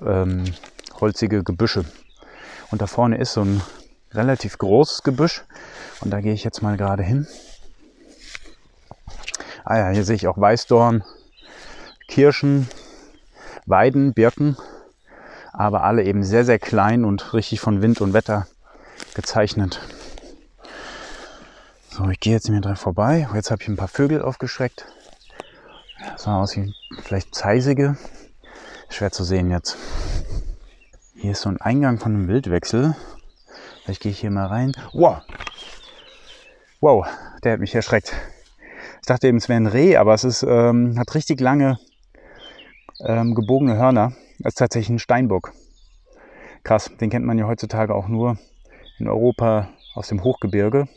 ähm, 0.06 0.44
holzige 1.00 1.44
Gebüsche. 1.44 1.86
Und 2.72 2.82
da 2.82 2.88
vorne 2.88 3.18
ist 3.18 3.34
so 3.34 3.42
ein 3.42 3.62
relativ 4.12 4.58
großes 4.58 5.04
Gebüsch 5.04 5.44
und 6.02 6.12
da 6.12 6.22
gehe 6.22 6.34
ich 6.34 6.44
jetzt 6.44 6.62
mal 6.62 6.78
gerade 6.78 7.04
hin. 7.04 7.28
Ah 9.64 9.78
ja, 9.78 9.90
hier 9.90 10.06
sehe 10.06 10.16
ich 10.16 10.28
auch 10.28 10.38
Weißdorn, 10.38 11.04
Kirschen, 12.08 12.70
Weiden, 13.66 14.14
Birken, 14.14 14.58
aber 15.52 15.84
alle 15.84 16.04
eben 16.04 16.24
sehr, 16.24 16.46
sehr 16.46 16.60
klein 16.60 17.04
und 17.04 17.34
richtig 17.34 17.60
von 17.60 17.82
Wind 17.82 18.00
und 18.00 18.14
Wetter 18.14 18.48
gezeichnet. 19.14 19.82
So, 21.98 22.08
ich 22.12 22.20
gehe 22.20 22.34
jetzt 22.34 22.48
mir 22.48 22.62
dran 22.62 22.76
vorbei. 22.76 23.28
Jetzt 23.34 23.50
habe 23.50 23.64
ich 23.64 23.68
ein 23.68 23.76
paar 23.76 23.88
Vögel 23.88 24.22
aufgeschreckt. 24.22 24.86
Das 26.12 26.22
sah 26.22 26.40
aus 26.40 26.56
wie 26.56 26.72
vielleicht 27.02 27.34
Zeisige. 27.34 27.98
Schwer 28.88 29.12
zu 29.12 29.24
sehen 29.24 29.50
jetzt. 29.50 29.78
Hier 31.16 31.32
ist 31.32 31.42
so 31.42 31.50
ein 31.50 31.60
Eingang 31.60 31.98
von 31.98 32.14
einem 32.14 32.28
Wildwechsel. 32.28 32.96
Vielleicht 33.84 34.04
gehe 34.04 34.12
ich 34.12 34.20
hier 34.20 34.30
mal 34.30 34.46
rein. 34.46 34.74
Wow! 34.94 35.24
Wow, 36.82 37.08
der 37.44 37.54
hat 37.54 37.60
mich 37.60 37.74
erschreckt. 37.74 38.14
Ich 39.02 39.08
dachte 39.08 39.28
eben, 39.28 39.38
es 39.38 39.50
wäre 39.50 39.60
ein 39.60 39.66
Reh, 39.66 39.98
aber 39.98 40.14
es 40.14 40.24
ist, 40.24 40.44
ähm, 40.44 41.00
hat 41.00 41.16
richtig 41.16 41.42
lange 41.42 41.80
ähm, 43.00 43.34
gebogene 43.34 43.76
Hörner. 43.76 44.14
Das 44.38 44.52
ist 44.52 44.60
tatsächlich 44.60 44.92
ein 44.92 45.00
Steinbock. 45.00 45.52
Krass, 46.62 46.92
den 47.02 47.10
kennt 47.10 47.26
man 47.26 47.40
ja 47.40 47.48
heutzutage 47.48 47.96
auch 47.96 48.08
nur 48.08 48.38
in 49.00 49.08
Europa 49.08 49.70
aus 49.96 50.10
dem 50.10 50.24
Hochgebirge. 50.24 50.88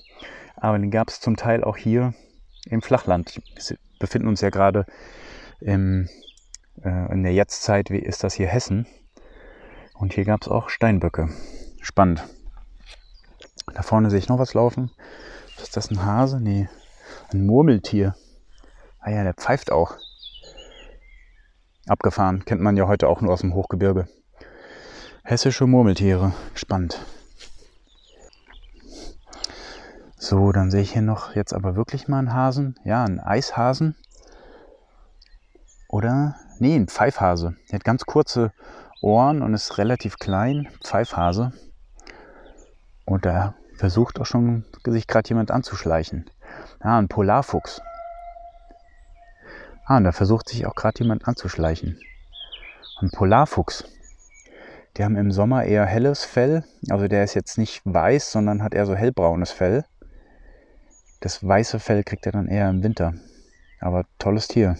Aber 0.60 0.78
den 0.78 0.90
gab 0.90 1.08
es 1.08 1.20
zum 1.20 1.36
Teil 1.36 1.64
auch 1.64 1.76
hier 1.76 2.14
im 2.66 2.82
Flachland 2.82 3.40
befinden 3.98 4.28
uns 4.28 4.40
ja 4.40 4.50
gerade 4.50 4.86
im, 5.60 6.08
äh, 6.82 7.12
in 7.12 7.22
der 7.22 7.32
Jetztzeit, 7.32 7.90
wie 7.90 7.98
ist 7.98 8.24
das 8.24 8.34
hier 8.34 8.48
Hessen. 8.48 8.86
Und 9.94 10.14
hier 10.14 10.24
gab 10.24 10.42
es 10.42 10.48
auch 10.48 10.68
Steinböcke. 10.68 11.28
Spannend. 11.80 12.24
Da 13.72 13.82
vorne 13.82 14.10
sehe 14.10 14.18
ich 14.18 14.28
noch 14.28 14.38
was 14.38 14.54
laufen. 14.54 14.90
Ist 15.62 15.76
das 15.76 15.90
ein 15.90 16.04
Hase? 16.04 16.40
Nee, 16.40 16.68
ein 17.32 17.46
Murmeltier. 17.46 18.16
Ah 18.98 19.10
ja, 19.10 19.22
der 19.22 19.34
pfeift 19.34 19.70
auch. 19.70 19.96
Abgefahren. 21.86 22.44
Kennt 22.44 22.62
man 22.62 22.76
ja 22.76 22.86
heute 22.86 23.08
auch 23.08 23.20
nur 23.20 23.32
aus 23.32 23.40
dem 23.40 23.54
Hochgebirge. 23.54 24.08
Hessische 25.22 25.66
Murmeltiere. 25.66 26.32
Spannend. 26.54 27.04
So, 30.22 30.52
dann 30.52 30.70
sehe 30.70 30.82
ich 30.82 30.92
hier 30.92 31.00
noch 31.00 31.34
jetzt 31.34 31.54
aber 31.54 31.76
wirklich 31.76 32.06
mal 32.06 32.18
einen 32.18 32.34
Hasen. 32.34 32.78
Ja, 32.84 33.04
einen 33.04 33.20
Eishasen. 33.20 33.96
Oder, 35.88 36.36
nee, 36.58 36.76
ein 36.76 36.88
Pfeifhase. 36.88 37.56
Der 37.70 37.78
hat 37.78 37.84
ganz 37.84 38.04
kurze 38.04 38.52
Ohren 39.00 39.40
und 39.40 39.54
ist 39.54 39.78
relativ 39.78 40.18
klein. 40.18 40.68
Pfeifhase. 40.84 41.54
Und 43.06 43.24
da 43.24 43.54
versucht 43.76 44.20
auch 44.20 44.26
schon 44.26 44.66
sich 44.84 45.06
gerade 45.06 45.30
jemand 45.30 45.50
anzuschleichen. 45.50 46.28
Ah, 46.80 46.98
ein 46.98 47.08
Polarfuchs. 47.08 47.80
Ah, 49.86 49.96
und 49.96 50.04
da 50.04 50.12
versucht 50.12 50.50
sich 50.50 50.66
auch 50.66 50.74
gerade 50.74 51.02
jemand 51.02 51.26
anzuschleichen. 51.26 51.98
Ein 53.00 53.10
Polarfuchs. 53.10 53.84
Die 54.98 55.02
haben 55.02 55.16
im 55.16 55.32
Sommer 55.32 55.64
eher 55.64 55.86
helles 55.86 56.26
Fell. 56.26 56.62
Also 56.90 57.08
der 57.08 57.24
ist 57.24 57.32
jetzt 57.32 57.56
nicht 57.56 57.80
weiß, 57.86 58.30
sondern 58.30 58.62
hat 58.62 58.74
eher 58.74 58.84
so 58.84 58.94
hellbraunes 58.94 59.50
Fell. 59.50 59.86
Das 61.20 61.46
weiße 61.46 61.78
Fell 61.78 62.02
kriegt 62.02 62.26
er 62.26 62.32
dann 62.32 62.48
eher 62.48 62.68
im 62.70 62.82
Winter. 62.82 63.14
Aber 63.78 64.04
tolles 64.18 64.48
Tier. 64.48 64.76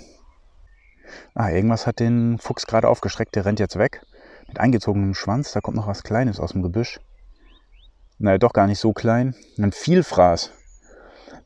Ah, 1.35 1.51
irgendwas 1.51 1.87
hat 1.87 2.01
den 2.01 2.39
Fuchs 2.39 2.67
gerade 2.67 2.89
aufgeschreckt. 2.89 3.35
Der 3.37 3.45
rennt 3.45 3.61
jetzt 3.61 3.79
weg. 3.79 4.03
Mit 4.49 4.59
eingezogenem 4.59 5.15
Schwanz. 5.15 5.53
Da 5.53 5.61
kommt 5.61 5.77
noch 5.77 5.87
was 5.87 6.03
Kleines 6.03 6.41
aus 6.41 6.53
dem 6.53 6.63
Gebüsch. 6.63 7.01
Naja, 8.19 8.39
doch 8.39 8.53
gar 8.53 8.67
nicht 8.67 8.79
so 8.79 8.93
klein. 8.93 9.35
Ein 9.59 9.73
Vielfraß. 9.73 10.53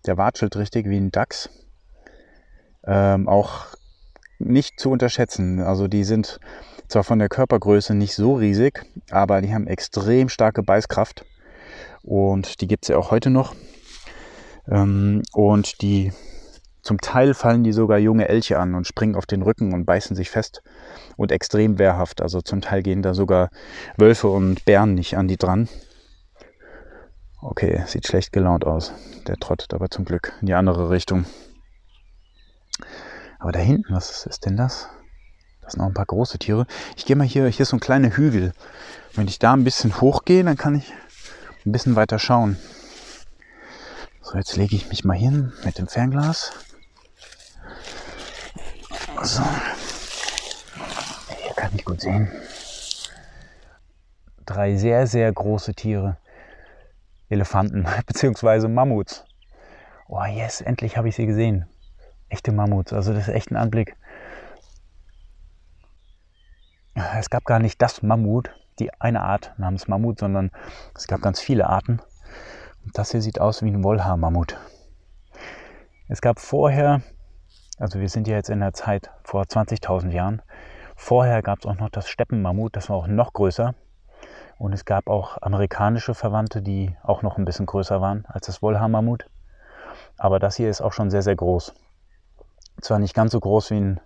Der 0.07 0.17
watschelt 0.17 0.57
richtig 0.57 0.89
wie 0.89 0.99
ein 0.99 1.11
Dachs. 1.11 1.51
Ähm, 2.87 3.29
auch 3.29 3.67
nicht 4.39 4.79
zu 4.79 4.91
unterschätzen. 4.91 5.61
Also 5.61 5.89
die 5.89 6.05
sind 6.05 6.39
zwar 6.89 7.05
von 7.05 7.19
der 7.19 7.29
Körpergröße 7.29 7.95
nicht 7.95 8.15
so 8.15 8.35
riesig, 8.35 8.85
aber 9.11 9.41
die 9.41 9.55
haben 9.55 9.67
extrem 9.67 10.29
starke 10.29 10.63
Beißkraft. 10.63 11.25
Und 12.03 12.61
die 12.61 12.67
gibt 12.67 12.85
es 12.85 12.89
ja 12.89 12.99
auch 12.99 13.11
heute 13.11 13.31
noch. 13.31 13.55
Ähm, 14.69 15.23
und 15.33 15.83
die 15.83 16.13
zum 16.83 17.01
Teil 17.01 17.33
fallen 17.33 17.65
die 17.65 17.73
sogar 17.73 17.99
junge 17.99 18.29
Elche 18.29 18.59
an 18.59 18.75
und 18.75 18.87
springen 18.87 19.17
auf 19.17 19.25
den 19.25 19.41
Rücken 19.41 19.73
und 19.73 19.87
beißen 19.87 20.15
sich 20.15 20.29
fest 20.29 20.63
und 21.17 21.33
extrem 21.33 21.79
wehrhaft. 21.79 22.21
Also 22.21 22.43
zum 22.43 22.61
Teil 22.61 22.83
gehen 22.83 23.01
da 23.01 23.15
sogar 23.15 23.49
Wölfe 23.97 24.29
und 24.29 24.67
Bären 24.67 24.95
nicht 24.95 25.17
an 25.17 25.27
die 25.27 25.39
dran. 25.39 25.69
Okay, 27.41 27.83
sieht 27.87 28.07
schlecht 28.07 28.33
gelaunt 28.33 28.67
aus. 28.67 28.93
Der 29.27 29.37
trottet 29.37 29.73
aber 29.73 29.91
zum 29.91 30.05
Glück 30.05 30.33
in 30.41 30.47
die 30.47 30.55
andere 30.55 30.91
Richtung. 30.91 31.25
Aber 33.39 33.53
da 33.53 33.61
hinten, 33.61 33.95
was 33.95 34.27
ist 34.27 34.45
denn 34.45 34.57
das? 34.57 34.89
Das 35.63 35.73
sind 35.73 35.81
noch 35.81 35.89
ein 35.89 35.95
paar 35.95 36.07
große 36.07 36.39
Tiere. 36.39 36.67
Ich 36.97 37.07
gehe 37.07 37.17
mal 37.17 37.27
hier, 37.27 37.47
hier 37.49 37.63
ist 37.63 37.71
so 37.71 37.77
ein 37.77 37.81
kleiner 37.81 38.11
Hügel. 38.11 38.53
Wenn 39.15 39.29
ich 39.29 39.39
da 39.39 39.55
ein 39.55 39.65
bisschen 39.65 40.01
hochgehe, 40.01 40.45
dann 40.45 40.59
kann 40.59 40.75
ich 40.75 40.93
ein 41.65 41.73
bisschen 41.73 41.97
weiter 41.97 42.19
schauen. 42.19 42.59
Jetzt 44.35 44.57
lege 44.57 44.75
ich 44.75 44.89
mich 44.89 45.05
mal 45.05 45.17
hin 45.17 45.53
mit 45.65 45.79
dem 45.79 45.87
Fernglas. 45.87 46.53
So. 49.23 49.45
Hier 51.41 51.55
kann 51.55 51.71
ich 51.77 51.85
gut 51.85 52.01
sehen. 52.01 52.29
Drei 54.45 54.75
sehr, 54.75 55.07
sehr 55.07 55.33
große 55.33 55.75
Tiere. 55.75 56.17
Elefanten 57.29 57.87
bzw. 58.07 58.67
Mammuts. 58.67 59.25
Oh 60.09 60.25
yes, 60.25 60.61
endlich 60.61 60.97
habe 60.97 61.09
ich 61.09 61.15
sie 61.15 61.27
gesehen. 61.27 61.67
Echte 62.29 62.51
Mammuts. 62.51 62.93
Also 62.93 63.13
das 63.13 63.29
ist 63.29 63.35
echt 63.35 63.53
ein 63.53 63.57
Anblick. 63.57 63.97
Es 66.95 67.31
gab 67.31 67.45
gar 67.45 67.61
nicht 67.61 67.81
das 67.81 68.03
Mammut, 68.03 68.51
die 68.81 68.93
eine 69.01 69.21
Art 69.21 69.55
namens 69.59 69.87
Mammut, 69.87 70.19
sondern 70.19 70.51
es 70.97 71.07
gab 71.07 71.23
ganz 71.23 71.41
viele 71.41 71.69
Arten. 71.69 72.01
Das 72.93 73.11
hier 73.13 73.23
sieht 73.23 73.41
aus 73.41 73.63
wie 73.63 73.71
ein 73.71 73.83
Wollhaarmammut. 73.83 74.59
Es 76.09 76.21
gab 76.21 76.39
vorher, 76.39 77.01
also 77.79 77.99
wir 77.99 78.09
sind 78.09 78.29
ja 78.29 78.37
jetzt 78.37 78.51
in 78.51 78.61
der 78.61 78.75
Zeit 78.75 79.11
vor 79.23 79.43
20.000 79.43 80.11
Jahren, 80.11 80.43
vorher 80.95 81.43
gab 81.43 81.61
es 81.61 81.67
auch 81.67 81.77
noch 81.77 81.89
das 81.89 82.09
Steppenmammut, 82.09 82.77
das 82.77 82.91
war 82.91 82.97
auch 82.97 83.07
noch 83.07 83.33
größer. 83.33 83.75
Und 84.59 84.73
es 84.73 84.85
gab 84.85 85.09
auch 85.09 85.39
amerikanische 85.41 86.15
Verwandte, 86.15 86.63
die 86.63 86.95
auch 87.03 87.23
noch 87.23 87.39
ein 87.39 87.45
bisschen 87.45 87.67
größer 87.67 88.01
waren 88.01 88.27
als 88.27 88.47
das 88.47 88.63
Wollhaarmammut. 88.63 89.27
Aber 90.19 90.39
das 90.39 90.57
hier 90.57 90.71
ist 90.71 90.81
auch 90.81 90.93
schon 90.93 91.11
sehr, 91.11 91.23
sehr 91.23 91.37
groß. 91.37 91.75
Zwar 92.81 92.99
nicht 92.99 93.15
ganz 93.15 93.33
so 93.33 93.41
groß 93.41 93.71
wie 93.71 93.81
ein 93.81 94.01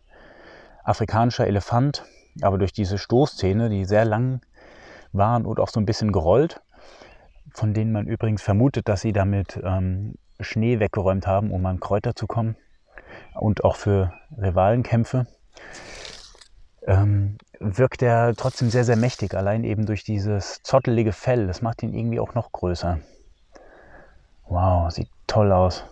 afrikanischer 0.84 1.46
Elefant, 1.46 2.04
aber 2.40 2.58
durch 2.58 2.72
diese 2.72 2.96
Stoßzähne, 2.96 3.68
die 3.68 3.84
sehr 3.84 4.04
lang 4.04 4.40
waren 5.12 5.44
und 5.44 5.60
auch 5.60 5.68
so 5.68 5.80
ein 5.80 5.86
bisschen 5.86 6.12
gerollt, 6.12 6.62
von 7.54 7.74
denen 7.74 7.92
man 7.92 8.06
übrigens 8.06 8.42
vermutet, 8.42 8.88
dass 8.88 9.00
sie 9.00 9.12
damit 9.12 9.60
ähm, 9.62 10.14
Schnee 10.40 10.78
weggeräumt 10.80 11.26
haben, 11.26 11.50
um 11.50 11.64
an 11.66 11.80
Kräuter 11.80 12.14
zu 12.14 12.26
kommen 12.26 12.56
und 13.34 13.64
auch 13.64 13.76
für 13.76 14.12
Rivalenkämpfe. 14.36 15.26
ähm, 16.86 17.36
wirkt 17.60 18.02
er 18.02 18.34
trotzdem 18.34 18.70
sehr, 18.70 18.84
sehr 18.84 18.96
mächtig, 18.96 19.34
allein 19.34 19.64
eben 19.64 19.84
durch 19.84 20.04
dieses 20.04 20.62
zottelige 20.62 21.12
Fell. 21.12 21.46
Das 21.46 21.60
macht 21.60 21.82
ihn 21.82 21.92
irgendwie 21.92 22.20
auch 22.20 22.34
noch 22.34 22.52
größer. 22.52 22.98
Wow, 24.46 24.90
sieht 24.90 25.10
toll 25.26 25.52
aus. 25.52 25.84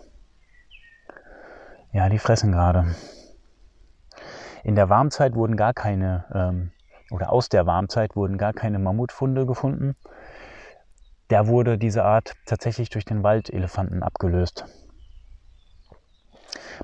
Ja, 1.93 2.09
die 2.09 2.19
fressen 2.19 2.53
gerade. 2.53 2.95
In 4.65 4.75
der 4.75 4.89
Warmzeit 4.89 5.35
wurden 5.35 5.57
gar 5.57 5.75
keine, 5.75 6.25
ähm, 6.35 6.73
oder 7.11 7.31
aus 7.31 7.49
der 7.49 7.67
Warmzeit 7.67 8.17
wurden 8.17 8.39
gar 8.39 8.53
keine 8.53 8.79
Mammutfunde 8.79 9.47
gefunden. 9.47 9.95
Da 11.29 11.49
wurde 11.49 11.77
diese 11.77 12.05
Art 12.05 12.35
tatsächlich 12.45 12.89
durch 12.89 13.05
den 13.05 13.23
Waldelefanten 13.23 14.03
abgelöst. 14.03 14.65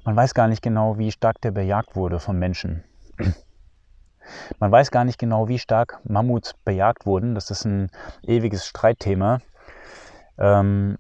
Man 0.05 0.17
weiß 0.17 0.35
gar 0.35 0.49
nicht 0.49 0.63
genau, 0.63 0.99
wie 0.99 1.13
stark 1.13 1.41
der 1.41 1.53
bejagt 1.53 1.95
wurde 1.95 2.19
von 2.19 2.39
Menschen. 2.39 2.83
Man 4.59 4.73
weiß 4.73 4.91
gar 4.91 5.05
nicht 5.05 5.19
genau, 5.19 5.49
wie 5.49 5.59
stark 5.59 6.01
Mammuts 6.05 6.55
bejagt 6.65 7.07
wurden. 7.07 7.35
Das 7.35 7.51
ist 7.51 7.65
ein 7.65 7.91
ewiges 8.23 8.67
Streitthema. 8.67 9.41
Ähm, 10.39 10.99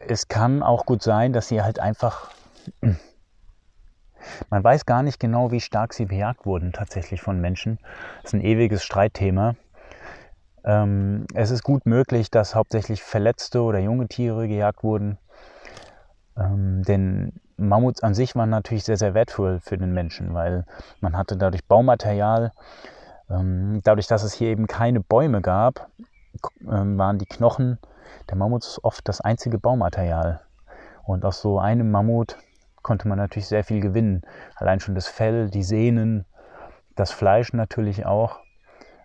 es 0.00 0.28
kann 0.28 0.62
auch 0.62 0.86
gut 0.86 1.02
sein, 1.02 1.32
dass 1.32 1.48
sie 1.48 1.62
halt 1.62 1.78
einfach. 1.78 2.30
Man 4.50 4.62
weiß 4.62 4.86
gar 4.86 5.02
nicht 5.02 5.18
genau, 5.18 5.50
wie 5.50 5.60
stark 5.60 5.92
sie 5.94 6.04
bejagt 6.04 6.44
wurden 6.46 6.72
tatsächlich 6.72 7.22
von 7.22 7.40
Menschen. 7.40 7.78
Das 8.22 8.30
ist 8.30 8.34
ein 8.34 8.42
ewiges 8.42 8.84
Streitthema. 8.84 9.56
Ähm, 10.64 11.26
es 11.34 11.50
ist 11.50 11.62
gut 11.62 11.86
möglich, 11.86 12.30
dass 12.30 12.54
hauptsächlich 12.54 13.02
verletzte 13.02 13.62
oder 13.62 13.78
junge 13.78 14.08
Tiere 14.08 14.48
gejagt 14.48 14.82
wurden. 14.82 15.18
Ähm, 16.36 16.82
denn 16.82 17.32
Mammuts 17.56 18.02
an 18.02 18.14
sich 18.14 18.34
waren 18.36 18.50
natürlich 18.50 18.84
sehr, 18.84 18.96
sehr 18.96 19.14
wertvoll 19.14 19.60
für 19.60 19.76
den 19.76 19.92
Menschen, 19.92 20.34
weil 20.34 20.64
man 21.00 21.16
hatte 21.16 21.36
dadurch 21.36 21.66
Baumaterial. 21.66 22.52
Ähm, 23.28 23.80
dadurch, 23.84 24.06
dass 24.06 24.22
es 24.22 24.32
hier 24.32 24.48
eben 24.48 24.66
keine 24.66 25.00
Bäume 25.00 25.40
gab, 25.40 25.88
ähm, 26.62 26.98
waren 26.98 27.18
die 27.18 27.26
Knochen 27.26 27.78
der 28.28 28.36
Mammuts 28.36 28.82
oft 28.82 29.06
das 29.08 29.20
einzige 29.20 29.58
Baumaterial. 29.58 30.40
Und 31.04 31.24
aus 31.24 31.40
so 31.40 31.58
einem 31.58 31.90
Mammut 31.90 32.36
konnte 32.82 33.08
man 33.08 33.18
natürlich 33.18 33.48
sehr 33.48 33.64
viel 33.64 33.80
gewinnen. 33.80 34.22
Allein 34.56 34.80
schon 34.80 34.94
das 34.94 35.06
Fell, 35.06 35.50
die 35.50 35.62
Sehnen, 35.62 36.24
das 36.96 37.12
Fleisch 37.12 37.52
natürlich 37.52 38.06
auch. 38.06 38.40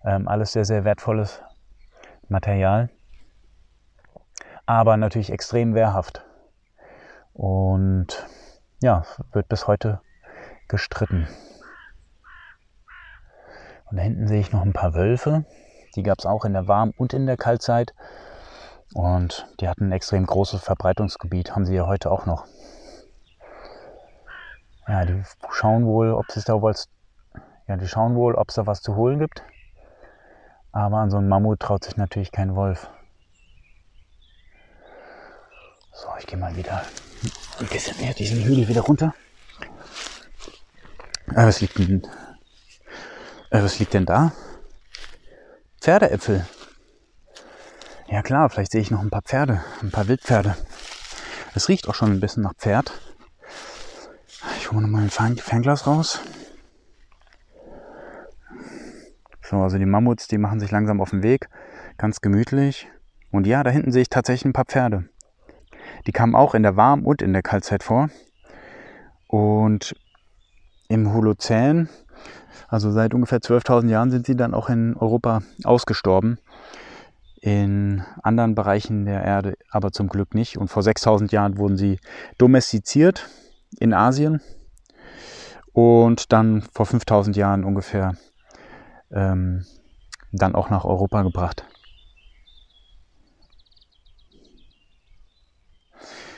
Ähm, 0.05 0.27
alles 0.27 0.51
sehr, 0.51 0.65
sehr 0.65 0.85
wertvolles 0.85 1.41
Material. 2.29 2.89
Aber 4.65 4.97
natürlich 4.97 5.31
extrem 5.31 5.73
wehrhaft. 5.73 6.23
Und 7.33 8.27
ja, 8.81 9.03
wird 9.31 9.49
bis 9.49 9.67
heute 9.67 10.01
gestritten. 10.67 11.27
Und 13.85 13.97
da 13.97 14.03
hinten 14.03 14.27
sehe 14.27 14.39
ich 14.39 14.51
noch 14.51 14.61
ein 14.61 14.73
paar 14.73 14.93
Wölfe. 14.93 15.45
Die 15.95 16.03
gab 16.03 16.19
es 16.19 16.25
auch 16.25 16.45
in 16.45 16.53
der 16.53 16.67
Warm- 16.67 16.93
und 16.97 17.13
in 17.13 17.25
der 17.25 17.37
Kaltzeit. 17.37 17.93
Und 18.93 19.47
die 19.59 19.67
hatten 19.67 19.89
ein 19.89 19.91
extrem 19.91 20.25
großes 20.25 20.63
Verbreitungsgebiet, 20.63 21.55
haben 21.55 21.65
sie 21.65 21.75
ja 21.75 21.87
heute 21.87 22.11
auch 22.11 22.25
noch. 22.25 22.45
Ja, 24.87 25.03
die 25.05 25.23
schauen 25.49 25.85
wohl, 25.85 26.13
ob 26.13 26.25
es 26.29 26.45
da 26.45 26.61
was, 26.61 26.89
ja, 27.67 27.75
die 27.75 27.87
schauen 27.87 28.15
wohl, 28.15 28.35
ob 28.35 28.49
es 28.49 28.55
da 28.55 28.67
was 28.67 28.81
zu 28.81 28.95
holen 28.95 29.19
gibt. 29.19 29.43
Aber 30.75 30.97
an 30.97 31.09
so 31.09 31.15
einem 31.15 31.29
Mammut 31.29 31.61
traut 31.61 31.85
sich 31.85 31.95
natürlich 31.95 32.33
kein 32.33 32.53
Wolf. 32.53 32.89
So, 35.93 36.09
ich 36.19 36.27
gehe 36.27 36.37
mal 36.37 36.53
wieder 36.57 36.83
ein 37.61 37.67
bisschen 37.67 37.97
mehr 38.01 38.13
diesen 38.13 38.43
Hügel 38.43 38.67
wieder 38.67 38.81
runter. 38.81 39.13
Äh, 41.29 41.45
was 41.47 41.61
liegt 41.61 41.79
denn, 41.79 42.03
äh, 43.51 43.63
was 43.63 43.79
liegt 43.79 43.93
denn 43.93 44.05
da? 44.05 44.33
Pferdeäpfel. 45.79 46.45
Ja 48.09 48.21
klar, 48.21 48.49
vielleicht 48.49 48.73
sehe 48.73 48.81
ich 48.81 48.91
noch 48.91 48.99
ein 48.99 49.09
paar 49.09 49.21
Pferde, 49.21 49.63
ein 49.81 49.91
paar 49.91 50.09
Wildpferde. 50.09 50.57
Es 51.53 51.69
riecht 51.69 51.87
auch 51.87 51.95
schon 51.95 52.11
ein 52.11 52.19
bisschen 52.19 52.43
nach 52.43 52.55
Pferd. 52.55 52.91
Ich 54.57 54.69
hole 54.71 54.81
nochmal 54.81 55.03
ein 55.03 55.37
Fernglas 55.37 55.87
raus. 55.87 56.19
So, 59.47 59.57
also 59.57 59.77
die 59.77 59.85
Mammuts, 59.85 60.27
die 60.27 60.39
machen 60.39 60.59
sich 60.59 60.71
langsam 60.71 60.99
auf 60.99 61.11
den 61.11 61.21
Weg. 61.21 61.49
Ganz 61.97 62.19
gemütlich. 62.21 62.87
Und 63.31 63.45
ja, 63.45 63.63
da 63.63 63.69
hinten 63.69 63.91
sehe 63.91 64.01
ich 64.01 64.09
tatsächlich 64.09 64.45
ein 64.45 64.53
paar 64.53 64.65
Pferde. 64.65 65.05
Die 66.07 66.11
kamen 66.11 66.35
auch 66.35 66.55
in 66.55 66.63
der 66.63 66.75
Warm- 66.75 67.05
und 67.05 67.21
in 67.21 67.31
der 67.31 67.43
Kaltzeit 67.43 67.83
vor. 67.83 68.09
Und 69.27 69.95
im 70.87 71.13
Holozän, 71.13 71.89
also 72.67 72.91
seit 72.91 73.13
ungefähr 73.13 73.39
12.000 73.39 73.89
Jahren, 73.89 74.09
sind 74.09 74.25
sie 74.25 74.35
dann 74.35 74.55
auch 74.55 74.69
in 74.69 74.95
Europa 74.95 75.43
ausgestorben. 75.63 76.39
In 77.39 78.03
anderen 78.23 78.55
Bereichen 78.55 79.05
der 79.05 79.23
Erde 79.23 79.55
aber 79.69 79.91
zum 79.91 80.09
Glück 80.09 80.33
nicht. 80.33 80.57
Und 80.57 80.69
vor 80.69 80.81
6000 80.81 81.31
Jahren 81.31 81.59
wurden 81.59 81.77
sie 81.77 81.99
domestiziert 82.39 83.29
in 83.79 83.93
Asien 83.93 84.41
und 85.71 86.31
dann 86.33 86.63
vor 86.73 86.87
5000 86.87 87.35
Jahren 87.35 87.63
ungefähr 87.63 88.15
ähm, 89.11 89.65
dann 90.31 90.55
auch 90.55 90.69
nach 90.69 90.85
Europa 90.85 91.21
gebracht. 91.23 91.65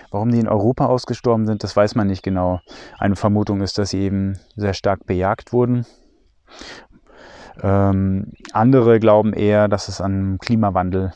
Warum 0.10 0.32
die 0.32 0.40
in 0.40 0.48
Europa 0.48 0.86
ausgestorben 0.86 1.46
sind, 1.46 1.64
das 1.64 1.76
weiß 1.76 1.96
man 1.96 2.08
nicht 2.08 2.24
genau. 2.24 2.62
Eine 2.98 3.16
Vermutung 3.16 3.62
ist, 3.62 3.78
dass 3.78 3.90
sie 3.90 4.00
eben 4.00 4.40
sehr 4.56 4.74
stark 4.74 5.06
bejagt 5.06 5.52
wurden. 5.52 5.86
Ähm, 7.62 8.34
andere 8.54 9.00
glauben 9.00 9.34
eher, 9.34 9.68
dass 9.68 9.88
es 9.90 10.00
an 10.00 10.38
Klimawandel 10.40 11.14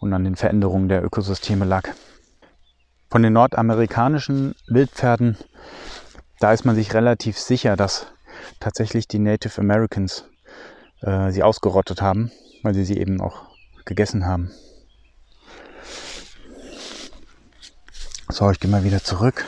und 0.00 0.12
an 0.12 0.24
den 0.24 0.36
Veränderungen 0.36 0.88
der 0.88 1.04
Ökosysteme 1.04 1.64
lag. 1.64 1.88
Von 3.10 3.22
den 3.22 3.32
nordamerikanischen 3.32 4.54
Wildpferden, 4.68 5.36
da 6.40 6.52
ist 6.52 6.64
man 6.64 6.76
sich 6.76 6.94
relativ 6.94 7.38
sicher, 7.38 7.76
dass 7.76 8.06
tatsächlich 8.60 9.08
die 9.08 9.18
Native 9.18 9.60
Americans 9.60 10.24
äh, 11.02 11.30
sie 11.30 11.42
ausgerottet 11.42 12.02
haben, 12.02 12.30
weil 12.62 12.74
sie 12.74 12.84
sie 12.84 12.98
eben 12.98 13.20
auch 13.20 13.46
gegessen 13.84 14.26
haben. 14.26 14.50
So, 18.30 18.50
ich 18.50 18.60
gehe 18.60 18.70
mal 18.70 18.84
wieder 18.84 19.02
zurück. 19.02 19.44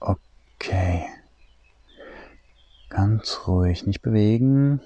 Okay. 0.00 1.04
Ganz 2.88 3.40
ruhig, 3.46 3.84
nicht 3.86 4.02
bewegen. 4.02 4.80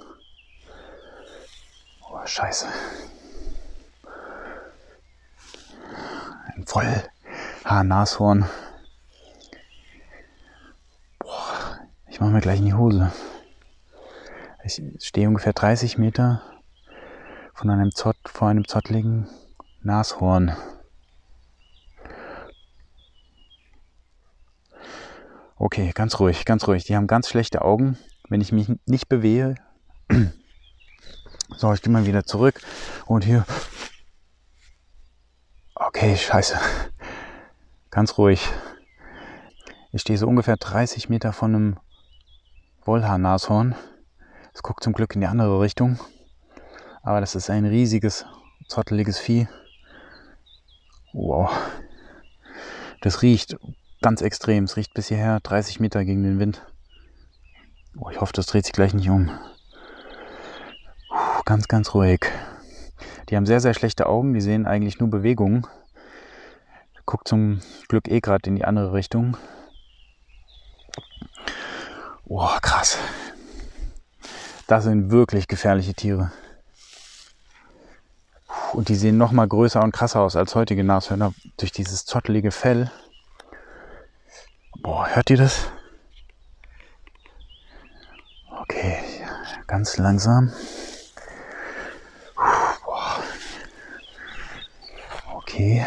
Oh, 2.08 2.18
scheiße. 2.24 2.66
Ein 6.54 6.66
Vollhaar-Nashorn. 6.66 8.48
Boah, 11.18 11.80
ich 12.08 12.18
mache 12.20 12.30
mir 12.30 12.40
gleich 12.40 12.60
in 12.60 12.66
die 12.66 12.74
Hose. 12.74 13.12
Ich 14.66 14.82
stehe 14.98 15.28
ungefähr 15.28 15.52
30 15.52 15.96
Meter 15.96 16.42
von 17.54 17.70
einem 17.70 17.92
Zott, 17.94 18.16
vor 18.24 18.48
einem 18.48 18.66
zottligen 18.66 19.28
Nashorn. 19.82 20.56
Okay, 25.54 25.92
ganz 25.94 26.18
ruhig, 26.18 26.44
ganz 26.44 26.66
ruhig. 26.66 26.82
Die 26.82 26.96
haben 26.96 27.06
ganz 27.06 27.28
schlechte 27.28 27.62
Augen. 27.62 27.96
Wenn 28.28 28.40
ich 28.40 28.50
mich 28.50 28.68
nicht 28.86 29.08
bewege. 29.08 29.54
So, 31.58 31.72
ich 31.72 31.80
gehe 31.80 31.92
mal 31.92 32.06
wieder 32.06 32.24
zurück. 32.24 32.60
Und 33.06 33.24
hier. 33.24 33.46
Okay, 35.76 36.16
scheiße. 36.16 36.58
Ganz 37.90 38.18
ruhig. 38.18 38.46
Ich 39.92 40.00
stehe 40.00 40.18
so 40.18 40.26
ungefähr 40.26 40.56
30 40.56 41.08
Meter 41.08 41.32
von 41.32 41.54
einem 41.54 41.76
Wollhaar-Nashorn. 42.84 43.76
Es 44.56 44.62
guckt 44.62 44.82
zum 44.82 44.94
Glück 44.94 45.14
in 45.14 45.20
die 45.20 45.26
andere 45.26 45.60
Richtung. 45.60 45.98
Aber 47.02 47.20
das 47.20 47.34
ist 47.34 47.50
ein 47.50 47.66
riesiges, 47.66 48.24
zotteliges 48.68 49.18
Vieh. 49.18 49.48
Wow. 51.12 51.54
Das 53.02 53.20
riecht 53.20 53.58
ganz 54.00 54.22
extrem. 54.22 54.64
Es 54.64 54.78
riecht 54.78 54.94
bis 54.94 55.08
hierher 55.08 55.40
30 55.40 55.78
Meter 55.78 56.06
gegen 56.06 56.22
den 56.22 56.38
Wind. 56.38 56.62
Oh, 57.98 58.08
ich 58.08 58.18
hoffe, 58.18 58.32
das 58.32 58.46
dreht 58.46 58.64
sich 58.64 58.72
gleich 58.72 58.94
nicht 58.94 59.10
um. 59.10 59.26
Puh, 61.10 61.42
ganz, 61.44 61.68
ganz 61.68 61.92
ruhig. 61.92 62.24
Die 63.28 63.36
haben 63.36 63.44
sehr, 63.44 63.60
sehr 63.60 63.74
schlechte 63.74 64.06
Augen. 64.06 64.32
Die 64.32 64.40
sehen 64.40 64.66
eigentlich 64.66 64.98
nur 65.00 65.10
Bewegungen. 65.10 65.66
Guckt 67.04 67.28
zum 67.28 67.60
Glück 67.88 68.08
eh 68.08 68.20
gerade 68.20 68.48
in 68.48 68.56
die 68.56 68.64
andere 68.64 68.94
Richtung. 68.94 69.36
Oh, 72.24 72.48
krass. 72.62 72.98
Das 74.66 74.84
sind 74.84 75.10
wirklich 75.10 75.46
gefährliche 75.46 75.94
Tiere. 75.94 76.32
Und 78.72 78.88
die 78.88 78.96
sehen 78.96 79.16
noch 79.16 79.32
mal 79.32 79.46
größer 79.46 79.82
und 79.82 79.92
krasser 79.92 80.20
aus 80.20 80.34
als 80.34 80.54
heutige 80.54 80.82
Nashörner 80.82 81.32
durch 81.56 81.72
dieses 81.72 82.04
zottelige 82.04 82.50
Fell. 82.50 82.90
Boah, 84.82 85.08
hört 85.08 85.30
ihr 85.30 85.36
das? 85.36 85.66
Okay, 88.62 88.98
ganz 89.66 89.98
langsam. 89.98 90.52
Okay. 95.34 95.86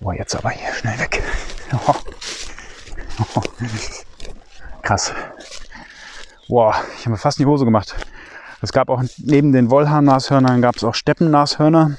Oh, 0.00 0.12
jetzt 0.12 0.34
aber 0.34 0.50
hier 0.50 0.72
schnell 0.72 0.98
weg. 0.98 1.22
Krass. 4.82 5.12
Boah, 6.50 6.74
ich 6.96 7.02
habe 7.02 7.10
mir 7.10 7.16
fast 7.16 7.38
in 7.38 7.44
die 7.44 7.46
Hose 7.46 7.64
gemacht. 7.64 7.94
Es 8.60 8.72
gab 8.72 8.88
auch 8.88 9.04
neben 9.18 9.52
den 9.52 9.70
Wollhaarnashörnern 9.70 10.60
gab 10.60 10.74
es 10.74 10.82
auch 10.82 10.96
Steppennashörner. 10.96 11.96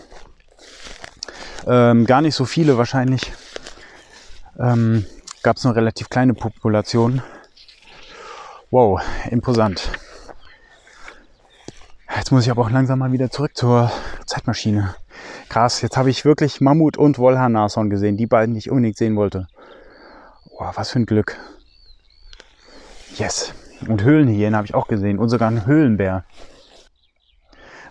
Ähm, 1.65 2.05
gar 2.05 2.19
nicht 2.19 2.35
so 2.35 2.43
viele 2.43 2.77
wahrscheinlich. 2.77 3.31
Ähm, 4.59 5.05
gab 5.41 5.55
es 5.55 5.65
eine 5.65 5.77
relativ 5.77 6.09
kleine 6.09 6.33
Population. 6.33 7.23
Wow, 8.71 9.01
imposant. 9.29 9.89
Jetzt 12.13 12.33
muss 12.33 12.43
ich 12.43 12.51
aber 12.51 12.63
auch 12.63 12.71
langsam 12.71 12.99
mal 12.99 13.13
wieder 13.13 13.31
zurück 13.31 13.55
zur 13.55 13.89
Zeitmaschine. 14.25 14.95
Krass, 15.47 15.81
jetzt 15.81 15.95
habe 15.95 16.09
ich 16.09 16.25
wirklich 16.25 16.59
Mammut 16.59 16.97
und 16.97 17.19
Wollhaarnashorn 17.19 17.89
gesehen, 17.89 18.17
die 18.17 18.27
beiden, 18.27 18.53
die 18.53 18.59
ich 18.59 18.69
unbedingt 18.69 18.97
sehen 18.97 19.15
wollte. 19.15 19.47
Wow, 20.59 20.75
was 20.75 20.89
für 20.89 20.99
ein 20.99 21.05
Glück. 21.05 21.37
Yes. 23.15 23.53
Und 23.87 24.03
Höhlenhyänen 24.03 24.55
habe 24.55 24.65
ich 24.65 24.75
auch 24.75 24.87
gesehen 24.87 25.19
und 25.19 25.29
sogar 25.29 25.47
einen 25.47 25.65
Höhlenbär. 25.65 26.23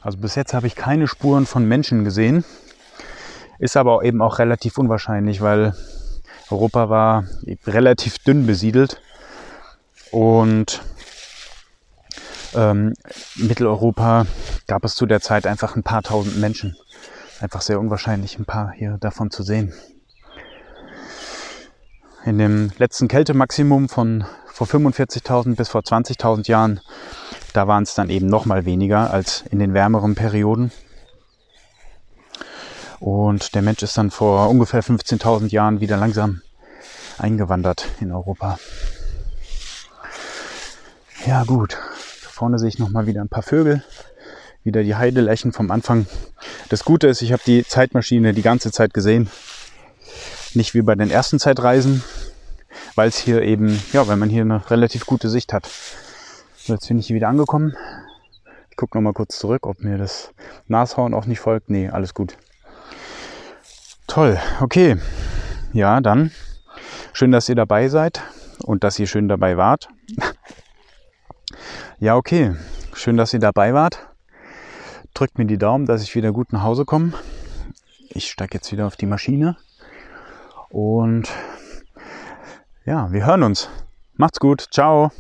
Also 0.03 0.18
bis 0.18 0.35
jetzt 0.35 0.55
habe 0.55 0.66
ich 0.66 0.76
keine 0.76 1.07
Spuren 1.09 1.46
von 1.46 1.66
Menschen 1.66 2.05
gesehen. 2.05 2.44
Ist 3.59 3.76
aber 3.76 4.03
eben 4.05 4.22
auch 4.22 4.38
relativ 4.38 4.79
unwahrscheinlich, 4.79 5.40
weil 5.40 5.74
Europa 6.50 6.88
war 6.88 7.24
relativ 7.66 8.18
dünn 8.18 8.46
besiedelt 8.46 9.00
und 10.11 10.83
ähm, 12.55 12.94
Mitteleuropa 13.37 14.26
gab 14.66 14.85
es 14.85 14.94
zu 14.94 15.07
der 15.07 15.20
Zeit 15.20 15.46
einfach 15.46 15.76
ein 15.76 15.83
paar 15.83 16.03
tausend 16.03 16.38
Menschen. 16.38 16.76
Einfach 17.40 17.61
sehr 17.61 17.79
unwahrscheinlich, 17.79 18.38
ein 18.38 18.44
paar 18.44 18.72
hier 18.72 18.98
davon 18.98 19.31
zu 19.31 19.42
sehen. 19.42 19.72
In 22.25 22.37
dem 22.37 22.71
letzten 22.77 23.09
Kältemaximum 23.09 23.89
von 23.89 24.27
vor 24.47 24.67
45.000 24.67 25.57
bis 25.57 25.71
vor 25.71 25.81
20.000 25.81 26.49
Jahren, 26.49 26.81
da 27.55 27.67
waren 27.67 27.85
es 27.85 27.95
dann 27.95 28.11
eben 28.11 28.27
noch 28.27 28.45
mal 28.45 28.67
weniger 28.67 29.11
als 29.11 29.43
in 29.51 29.59
den 29.59 29.73
wärmeren 29.73 30.15
Perioden. 30.15 30.71
Und 32.99 33.55
der 33.55 33.63
Mensch 33.63 33.83
ist 33.83 33.97
dann 33.97 34.11
vor 34.11 34.51
ungefähr 34.51 34.85
15.000 34.85 35.51
Jahren 35.51 35.81
wieder 35.81 35.97
langsam 35.97 36.43
eingewandert 37.17 37.87
in 38.01 38.13
Europa. 38.13 38.59
Ja 41.27 41.45
gut, 41.45 41.73
da 41.73 42.29
vorne 42.29 42.59
sehe 42.59 42.69
ich 42.69 42.79
noch 42.79 42.91
mal 42.91 43.07
wieder 43.07 43.23
ein 43.23 43.31
paar 43.31 43.43
Vögel, 43.43 43.83
wieder 44.63 44.83
die 44.83 44.95
Heidelächen 44.95 45.53
vom 45.53 45.71
Anfang. 45.71 46.07
Das 46.69 46.85
Gute 46.85 47.09
ist, 47.09 47.23
ich 47.23 47.33
habe 47.33 47.43
die 47.47 47.65
Zeitmaschine 47.65 48.35
die 48.35 48.43
ganze 48.43 48.71
Zeit 48.71 48.93
gesehen. 48.93 49.31
Nicht 50.53 50.75
wie 50.75 50.83
bei 50.83 50.97
den 50.97 51.11
ersten 51.11 51.39
Zeitreisen, 51.39 52.03
weil 52.97 53.09
es 53.09 53.19
hier 53.19 53.43
eben, 53.43 53.81
ja, 53.93 54.09
weil 54.09 54.17
man 54.17 54.29
hier 54.29 54.43
eine 54.43 54.69
relativ 54.69 55.07
gute 55.07 55.29
Sicht 55.29 55.53
hat. 55.53 55.71
So, 56.57 56.73
jetzt 56.73 56.89
bin 56.89 56.99
ich 56.99 57.07
hier 57.07 57.17
wieder 57.17 57.29
angekommen. 57.29 57.77
Ich 58.69 58.77
gucke 58.77 58.99
noch 58.99 59.03
mal 59.03 59.13
kurz 59.13 59.39
zurück, 59.39 59.65
ob 59.67 59.81
mir 59.81 59.97
das 59.97 60.33
Nashorn 60.67 61.15
auch 61.15 61.27
nicht 61.27 61.39
folgt. 61.39 61.71
Nee, 61.71 61.89
alles 61.89 62.15
gut. 62.15 62.37
Toll, 64.09 64.41
okay. 64.61 64.97
Ja, 65.73 66.01
dann 66.01 66.33
schön, 67.13 67.31
dass 67.31 67.49
ihr 67.49 67.55
dabei 67.55 67.89
seid 67.89 68.21
und 68.65 68.83
dass 68.83 68.99
ihr 68.99 69.07
schön 69.07 69.29
dabei 69.29 69.57
wart. 69.57 69.89
ja, 72.01 72.17
okay. 72.17 72.57
Schön, 72.93 73.17
dass 73.17 73.33
ihr 73.33 73.41
dabei 73.41 73.73
wart. 73.73 74.09
Drückt 75.15 75.39
mir 75.39 75.47
die 75.47 75.59
Daumen, 75.59 75.87
dass 75.87 76.03
ich 76.03 76.17
wieder 76.17 76.33
gut 76.33 76.53
nach 76.53 76.65
Hause 76.65 76.85
komme. 76.85 77.13
Ich 78.09 78.29
steige 78.29 78.55
jetzt 78.55 78.73
wieder 78.73 78.89
auf 78.89 78.97
die 78.97 79.07
Maschine 79.07 79.57
und 80.71 81.29
ja, 82.87 83.13
wir 83.13 83.27
hören 83.27 83.43
uns. 83.43 83.69
Macht's 84.15 84.41
gut. 84.41 84.67
Ciao. 84.71 85.11